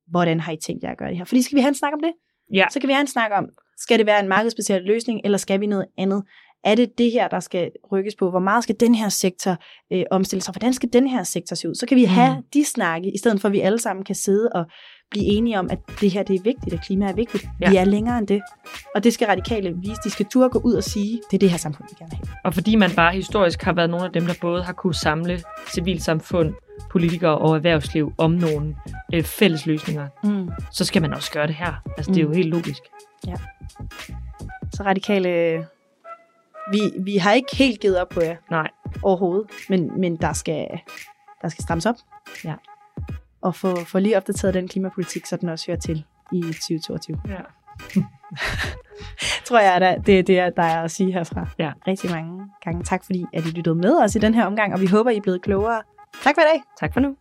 hvordan 0.08 0.40
har 0.40 0.52
I 0.52 0.58
tænkt 0.58 0.84
jer 0.84 0.92
at 0.92 0.98
gøre 0.98 1.10
det 1.10 1.18
her? 1.18 1.26
Fordi 1.26 1.42
skal 1.42 1.56
vi 1.56 1.62
have 1.62 1.68
en 1.70 1.76
snak 1.76 1.94
om 1.94 2.00
det? 2.02 2.14
Ja. 2.54 2.66
Så 2.72 2.80
kan 2.80 2.88
vi 2.88 2.94
have 2.94 3.02
en 3.02 3.08
snak 3.08 3.32
om, 3.32 3.50
skal 3.78 3.98
det 4.00 4.06
være 4.06 4.20
en 4.20 4.28
markedsbaseret 4.30 4.82
løsning, 4.84 5.22
eller 5.24 5.38
skal 5.38 5.60
vi 5.62 5.66
noget 5.68 5.86
andet? 5.98 6.24
Er 6.64 6.76
det 6.76 6.98
det 6.98 7.12
her, 7.12 7.28
der 7.28 7.40
skal 7.40 7.72
rykkes 7.92 8.16
på? 8.16 8.30
Hvor 8.30 8.40
meget 8.40 8.64
skal 8.64 8.76
den 8.80 8.96
her 8.96 9.10
sektor 9.10 9.56
øh, 9.94 10.04
omstille 10.12 10.42
sig? 10.44 10.52
Hvordan 10.54 10.74
skal 10.74 10.90
den 10.94 11.08
her 11.08 11.24
sektor 11.24 11.56
se 11.56 11.70
ud? 11.70 11.76
Så 11.76 11.86
kan 11.86 11.98
vi 11.98 12.04
have 12.04 12.36
Mm. 12.38 12.44
de 12.54 12.66
snakke, 12.66 13.14
i 13.14 13.18
stedet 13.18 13.42
for 13.42 13.48
at 13.48 13.52
vi 13.54 13.60
alle 13.60 13.80
sammen 13.80 14.06
kan 14.06 14.16
sidde 14.16 14.50
og 14.56 14.66
blive 15.12 15.26
enige 15.26 15.60
om, 15.60 15.68
at 15.72 15.80
det 16.02 16.12
her 16.12 16.24
det 16.24 16.36
er 16.36 16.42
vigtigt, 16.44 16.74
at 16.74 16.82
klima 16.86 17.08
er 17.10 17.14
vigtigt. 17.14 17.46
Ja. 17.62 17.70
Vi 17.70 17.76
er 17.76 17.86
længere 17.86 18.18
end 18.18 18.28
det. 18.28 18.42
Og 18.96 19.04
det 19.04 19.14
skal 19.14 19.28
radikale 19.28 19.74
vise. 19.82 19.96
De 20.04 20.10
skal 20.10 20.26
turde 20.26 20.50
gå 20.50 20.60
ud 20.60 20.74
og 20.74 20.84
sige, 20.84 21.22
det 21.32 21.38
er 21.38 21.40
det 21.40 21.50
her 21.50 21.58
samfund, 21.58 21.88
vi 21.90 21.96
gerne 22.00 22.12
vil 22.12 22.18
have. 22.28 22.38
Og 22.44 22.54
fordi 22.54 22.76
man 22.76 22.92
bare 22.96 23.14
historisk 23.14 23.62
har 23.64 23.74
været 23.74 23.90
nogle 23.90 24.06
af 24.06 24.12
dem, 24.12 24.26
der 24.26 24.34
både 24.42 24.64
har 24.64 24.74
kunne 24.74 24.96
samle 24.96 25.42
civilsamfund, 25.74 26.54
politikere 26.92 27.38
og 27.38 27.56
erhvervsliv 27.56 28.14
om 28.18 28.32
nogle 28.32 28.76
øh, 29.14 29.24
fælles 29.24 29.66
løsninger, 29.66 30.08
Mm. 30.24 30.50
så 30.72 30.86
skal 30.86 31.02
man 31.02 31.14
også 31.14 31.32
gøre 31.32 31.48
det 31.48 31.56
her. 31.56 31.74
Altså, 31.98 32.12
det 32.12 32.18
er 32.18 32.22
jo 32.24 32.28
Mm. 32.28 32.36
helt 32.36 32.50
logisk. 32.50 32.82
Så 34.74 34.84
radikale, 34.84 35.58
vi, 36.72 36.80
vi 37.00 37.18
har 37.18 37.32
ikke 37.32 37.56
helt 37.56 37.80
givet 37.80 38.00
op 38.00 38.10
på 38.10 38.22
jer 38.22 38.36
Nej. 38.52 38.70
overhovedet, 39.04 39.48
men, 39.70 40.02
men 40.02 40.16
der, 40.16 40.34
skal, 40.34 40.68
der 41.42 41.50
skal 41.50 41.64
strammes 41.64 41.86
op. 41.86 41.96
Ja. 42.44 42.54
Og 43.42 43.56
få, 43.56 43.76
få 43.76 44.00
lige 44.00 44.18
opdateret 44.18 44.54
den 44.54 44.68
klimapolitik, 44.68 45.26
så 45.26 45.38
den 45.38 45.50
også 45.50 45.68
hører 45.68 45.80
til 45.80 46.06
i 46.32 46.42
2022. 46.42 47.22
Ja. 47.28 47.40
Tror 49.46 49.60
jeg, 49.60 49.82
der, 49.82 49.98
det 50.02 50.20
er 50.20 50.24
det, 50.24 50.58
der 50.58 50.64
er 50.64 50.84
at 50.84 50.92
sige 50.92 51.12
herfra. 51.12 51.48
Ja. 51.60 51.72
Rigtig 51.88 52.12
mange 52.12 52.46
gange. 52.64 52.84
Tak 52.84 53.04
fordi, 53.06 53.26
at 53.34 53.46
I 53.46 53.50
lyttede 53.50 53.76
med 53.76 54.04
os 54.04 54.16
i 54.16 54.20
den 54.20 54.34
her 54.34 54.46
omgang, 54.46 54.74
og 54.74 54.82
vi 54.82 54.88
håber, 54.88 55.10
I 55.10 55.18
er 55.18 55.22
blevet 55.22 55.42
klogere. 55.42 55.82
Tak 56.24 56.36
for 56.36 56.42
i 56.42 56.46
dag. 56.54 56.62
Tak 56.80 56.94
for 56.94 57.00
nu. 57.00 57.16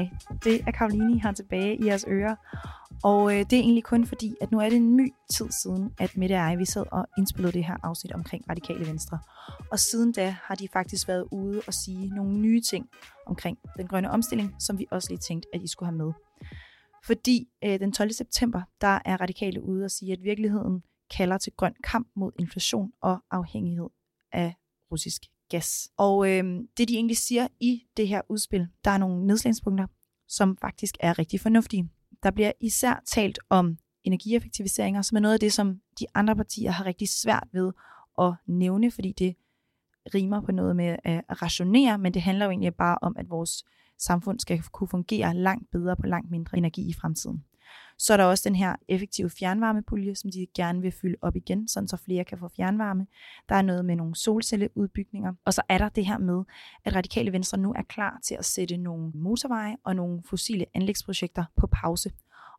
Hej, 0.00 0.36
det 0.44 0.60
er 0.66 0.70
Karoline 0.70 1.20
her 1.20 1.32
tilbage 1.32 1.76
i 1.76 1.86
jeres 1.86 2.04
ører. 2.08 2.36
Og 3.02 3.32
øh, 3.32 3.38
det 3.38 3.52
er 3.52 3.60
egentlig 3.60 3.84
kun 3.84 4.06
fordi, 4.06 4.34
at 4.40 4.52
nu 4.52 4.60
er 4.60 4.68
det 4.68 4.76
en 4.76 4.96
ny 4.96 5.12
tid 5.30 5.50
siden, 5.62 5.94
at 5.98 6.16
Mette 6.16 6.32
og 6.32 6.36
jeg, 6.36 6.58
vi 6.58 6.64
sad 6.64 6.84
og 6.92 7.06
indspillede 7.18 7.52
det 7.52 7.64
her 7.64 7.76
afsnit 7.82 8.12
omkring 8.12 8.50
Radikale 8.50 8.86
Venstre. 8.86 9.18
Og 9.70 9.78
siden 9.78 10.12
da 10.12 10.36
har 10.42 10.54
de 10.54 10.68
faktisk 10.72 11.08
været 11.08 11.24
ude 11.32 11.62
og 11.66 11.74
sige 11.74 12.08
nogle 12.08 12.38
nye 12.38 12.60
ting 12.60 12.88
omkring 13.26 13.58
den 13.76 13.86
grønne 13.86 14.10
omstilling, 14.10 14.54
som 14.58 14.78
vi 14.78 14.86
også 14.90 15.08
lige 15.10 15.18
tænkte, 15.18 15.48
at 15.54 15.62
I 15.62 15.68
skulle 15.68 15.86
have 15.86 15.98
med. 15.98 16.12
Fordi 17.04 17.48
øh, 17.64 17.80
den 17.80 17.92
12. 17.92 18.12
september, 18.12 18.62
der 18.80 18.98
er 19.04 19.20
Radikale 19.20 19.62
ude 19.62 19.84
og 19.84 19.90
sige, 19.90 20.12
at 20.12 20.22
virkeligheden 20.22 20.82
kalder 21.16 21.38
til 21.38 21.52
grøn 21.56 21.74
kamp 21.84 22.08
mod 22.16 22.32
inflation 22.38 22.92
og 23.02 23.18
afhængighed 23.30 23.88
af 24.32 24.54
russisk 24.92 25.22
gas. 25.50 25.88
Og 25.96 26.30
øh, 26.30 26.44
det, 26.76 26.88
de 26.88 26.94
egentlig 26.94 27.16
siger 27.16 27.48
i 27.60 27.82
det 27.96 28.08
her 28.08 28.22
udspil, 28.28 28.68
der 28.84 28.90
er 28.90 28.98
nogle 28.98 29.26
nedslagspunkter, 29.26 29.86
som 30.28 30.56
faktisk 30.56 30.96
er 31.00 31.18
rigtig 31.18 31.40
fornuftige. 31.40 31.88
Der 32.22 32.30
bliver 32.30 32.52
især 32.60 33.02
talt 33.06 33.38
om 33.48 33.78
energieffektiviseringer, 34.04 35.02
som 35.02 35.16
er 35.16 35.20
noget 35.20 35.34
af 35.34 35.40
det, 35.40 35.52
som 35.52 35.80
de 36.00 36.06
andre 36.14 36.36
partier 36.36 36.70
har 36.70 36.86
rigtig 36.86 37.08
svært 37.08 37.48
ved 37.52 37.72
at 38.18 38.34
nævne, 38.46 38.90
fordi 38.90 39.12
det 39.12 39.36
rimer 40.14 40.40
på 40.40 40.52
noget 40.52 40.76
med 40.76 40.96
at 41.04 41.42
rationere, 41.42 41.98
men 41.98 42.14
det 42.14 42.22
handler 42.22 42.44
jo 42.44 42.50
egentlig 42.50 42.74
bare 42.74 42.98
om, 43.02 43.16
at 43.18 43.30
vores 43.30 43.64
samfund 43.98 44.40
skal 44.40 44.62
kunne 44.62 44.88
fungere 44.88 45.34
langt 45.34 45.70
bedre 45.70 45.96
på 45.96 46.06
langt 46.06 46.30
mindre 46.30 46.58
energi 46.58 46.88
i 46.88 46.92
fremtiden. 46.92 47.44
Så 48.00 48.12
er 48.12 48.16
der 48.16 48.24
også 48.24 48.48
den 48.48 48.56
her 48.56 48.76
effektive 48.88 49.30
fjernvarmepulje, 49.30 50.14
som 50.14 50.30
de 50.30 50.46
gerne 50.54 50.80
vil 50.80 50.92
fylde 50.92 51.16
op 51.20 51.36
igen, 51.36 51.68
sådan 51.68 51.88
så 51.88 51.96
flere 51.96 52.24
kan 52.24 52.38
få 52.38 52.48
fjernvarme. 52.48 53.06
Der 53.48 53.54
er 53.54 53.62
noget 53.62 53.84
med 53.84 53.96
nogle 53.96 54.16
solcelleudbygninger. 54.16 55.34
Og 55.44 55.54
så 55.54 55.62
er 55.68 55.78
der 55.78 55.88
det 55.88 56.06
her 56.06 56.18
med, 56.18 56.44
at 56.84 56.94
Radikale 56.94 57.32
Venstre 57.32 57.58
nu 57.58 57.72
er 57.72 57.82
klar 57.82 58.18
til 58.24 58.34
at 58.34 58.44
sætte 58.44 58.76
nogle 58.76 59.12
motorveje 59.14 59.76
og 59.84 59.96
nogle 59.96 60.22
fossile 60.22 60.66
anlægsprojekter 60.74 61.44
på 61.56 61.66
pause. 61.66 62.12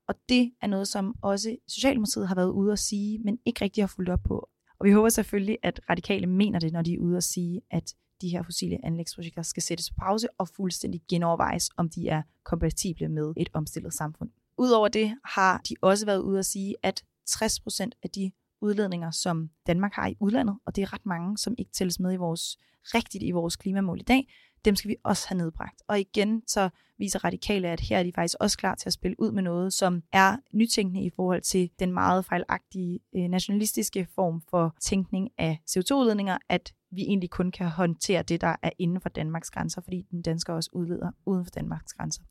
Og 0.07 0.15
det 0.29 0.51
er 0.61 0.67
noget, 0.67 0.87
som 0.87 1.15
også 1.21 1.55
Socialdemokratiet 1.67 2.27
har 2.27 2.35
været 2.35 2.51
ude 2.51 2.71
at 2.71 2.79
sige, 2.79 3.19
men 3.19 3.39
ikke 3.45 3.65
rigtig 3.65 3.83
har 3.83 3.87
fulgt 3.87 4.09
op 4.09 4.23
på. 4.23 4.49
Og 4.79 4.85
vi 4.85 4.91
håber 4.91 5.09
selvfølgelig, 5.09 5.57
at 5.63 5.79
radikale 5.89 6.27
mener 6.27 6.59
det, 6.59 6.73
når 6.73 6.81
de 6.81 6.93
er 6.93 6.99
ude 6.99 7.17
at 7.17 7.23
sige, 7.23 7.61
at 7.71 7.93
de 8.21 8.29
her 8.29 8.43
fossile 8.43 8.85
anlægsprojekter 8.85 9.41
skal 9.41 9.63
sættes 9.63 9.91
på 9.91 9.95
pause 9.99 10.27
og 10.37 10.47
fuldstændig 10.47 11.01
genovervejes, 11.09 11.69
om 11.77 11.89
de 11.89 12.07
er 12.07 12.21
kompatible 12.43 13.09
med 13.09 13.33
et 13.37 13.49
omstillet 13.53 13.93
samfund. 13.93 14.29
Udover 14.61 14.87
det 14.87 15.17
har 15.25 15.61
de 15.69 15.75
også 15.81 16.05
været 16.05 16.19
ude 16.19 16.39
at 16.39 16.45
sige, 16.45 16.75
at 16.83 17.03
60% 17.29 17.89
af 18.03 18.09
de 18.09 18.31
udledninger, 18.61 19.11
som 19.11 19.49
Danmark 19.67 19.93
har 19.93 20.07
i 20.07 20.17
udlandet, 20.19 20.57
og 20.65 20.75
det 20.75 20.81
er 20.81 20.93
ret 20.93 21.05
mange, 21.05 21.37
som 21.37 21.55
ikke 21.57 21.71
tælles 21.71 21.99
med 21.99 22.13
i 22.13 22.15
vores, 22.15 22.57
rigtigt 22.83 23.23
i 23.23 23.31
vores 23.31 23.55
klimamål 23.55 23.99
i 23.99 24.03
dag, 24.03 24.27
dem 24.65 24.75
skal 24.75 24.89
vi 24.89 24.95
også 25.03 25.27
have 25.27 25.37
nedbragt. 25.37 25.81
Og 25.87 25.99
igen, 25.99 26.43
så 26.47 26.69
viser 26.97 27.23
radikale, 27.23 27.67
at 27.67 27.79
her 27.79 27.99
er 27.99 28.03
de 28.03 28.11
faktisk 28.15 28.35
også 28.39 28.57
klar 28.57 28.75
til 28.75 28.89
at 28.89 28.93
spille 28.93 29.19
ud 29.19 29.31
med 29.31 29.43
noget, 29.43 29.73
som 29.73 30.03
er 30.13 30.37
nytænkende 30.53 31.03
i 31.03 31.09
forhold 31.15 31.41
til 31.41 31.69
den 31.79 31.93
meget 31.93 32.25
fejlagtige 32.25 32.99
øh, 33.15 33.23
nationalistiske 33.23 34.07
form 34.15 34.41
for 34.49 34.75
tænkning 34.81 35.29
af 35.37 35.61
CO2-udledninger, 35.69 36.37
at 36.49 36.73
vi 36.91 37.01
egentlig 37.01 37.29
kun 37.29 37.51
kan 37.51 37.67
håndtere 37.67 38.23
det, 38.23 38.41
der 38.41 38.55
er 38.61 38.69
inden 38.79 39.01
for 39.01 39.09
Danmarks 39.09 39.51
grænser, 39.51 39.81
fordi 39.81 40.05
den 40.11 40.21
dansker 40.21 40.53
også 40.53 40.69
udleder 40.73 41.11
uden 41.25 41.45
for 41.45 41.51
Danmarks 41.51 41.93
grænser. 41.93 42.21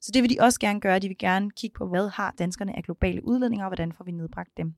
Så 0.00 0.10
det 0.14 0.22
vil 0.22 0.30
de 0.30 0.36
også 0.40 0.60
gerne 0.60 0.80
gøre. 0.80 0.98
De 0.98 1.08
vil 1.08 1.18
gerne 1.18 1.50
kigge 1.50 1.74
på, 1.74 1.88
hvad 1.88 2.08
har 2.08 2.34
danskerne 2.38 2.76
af 2.76 2.84
globale 2.84 3.24
udledninger, 3.24 3.64
og 3.66 3.68
hvordan 3.68 3.92
får 3.92 4.04
vi 4.04 4.10
nedbragt 4.10 4.56
dem. 4.56 4.74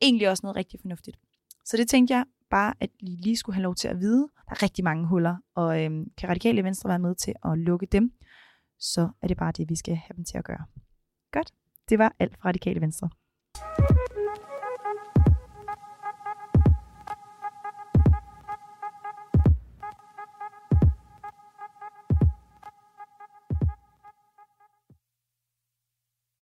Egentlig 0.00 0.28
også 0.28 0.40
noget 0.42 0.56
rigtig 0.56 0.80
fornuftigt. 0.80 1.18
Så 1.64 1.76
det 1.76 1.88
tænkte 1.88 2.14
jeg 2.14 2.24
bare, 2.50 2.74
at 2.80 2.90
I 2.98 3.06
lige 3.06 3.36
skulle 3.36 3.54
have 3.54 3.62
lov 3.62 3.74
til 3.74 3.88
at 3.88 4.00
vide. 4.00 4.20
Der 4.20 4.50
er 4.50 4.62
rigtig 4.62 4.84
mange 4.84 5.06
huller, 5.06 5.36
og 5.54 5.84
øhm, 5.84 6.10
kan 6.16 6.28
radikale 6.28 6.64
venstre 6.64 6.88
være 6.88 6.98
med 6.98 7.14
til 7.14 7.34
at 7.44 7.58
lukke 7.58 7.86
dem, 7.86 8.12
så 8.78 9.08
er 9.22 9.26
det 9.26 9.36
bare 9.36 9.52
det, 9.52 9.68
vi 9.68 9.76
skal 9.76 9.96
have 9.96 10.16
dem 10.16 10.24
til 10.24 10.38
at 10.38 10.44
gøre. 10.44 10.64
Godt. 11.32 11.52
Det 11.88 11.98
var 11.98 12.14
alt 12.18 12.36
fra 12.36 12.48
radikale 12.48 12.80
venstre. 12.80 13.08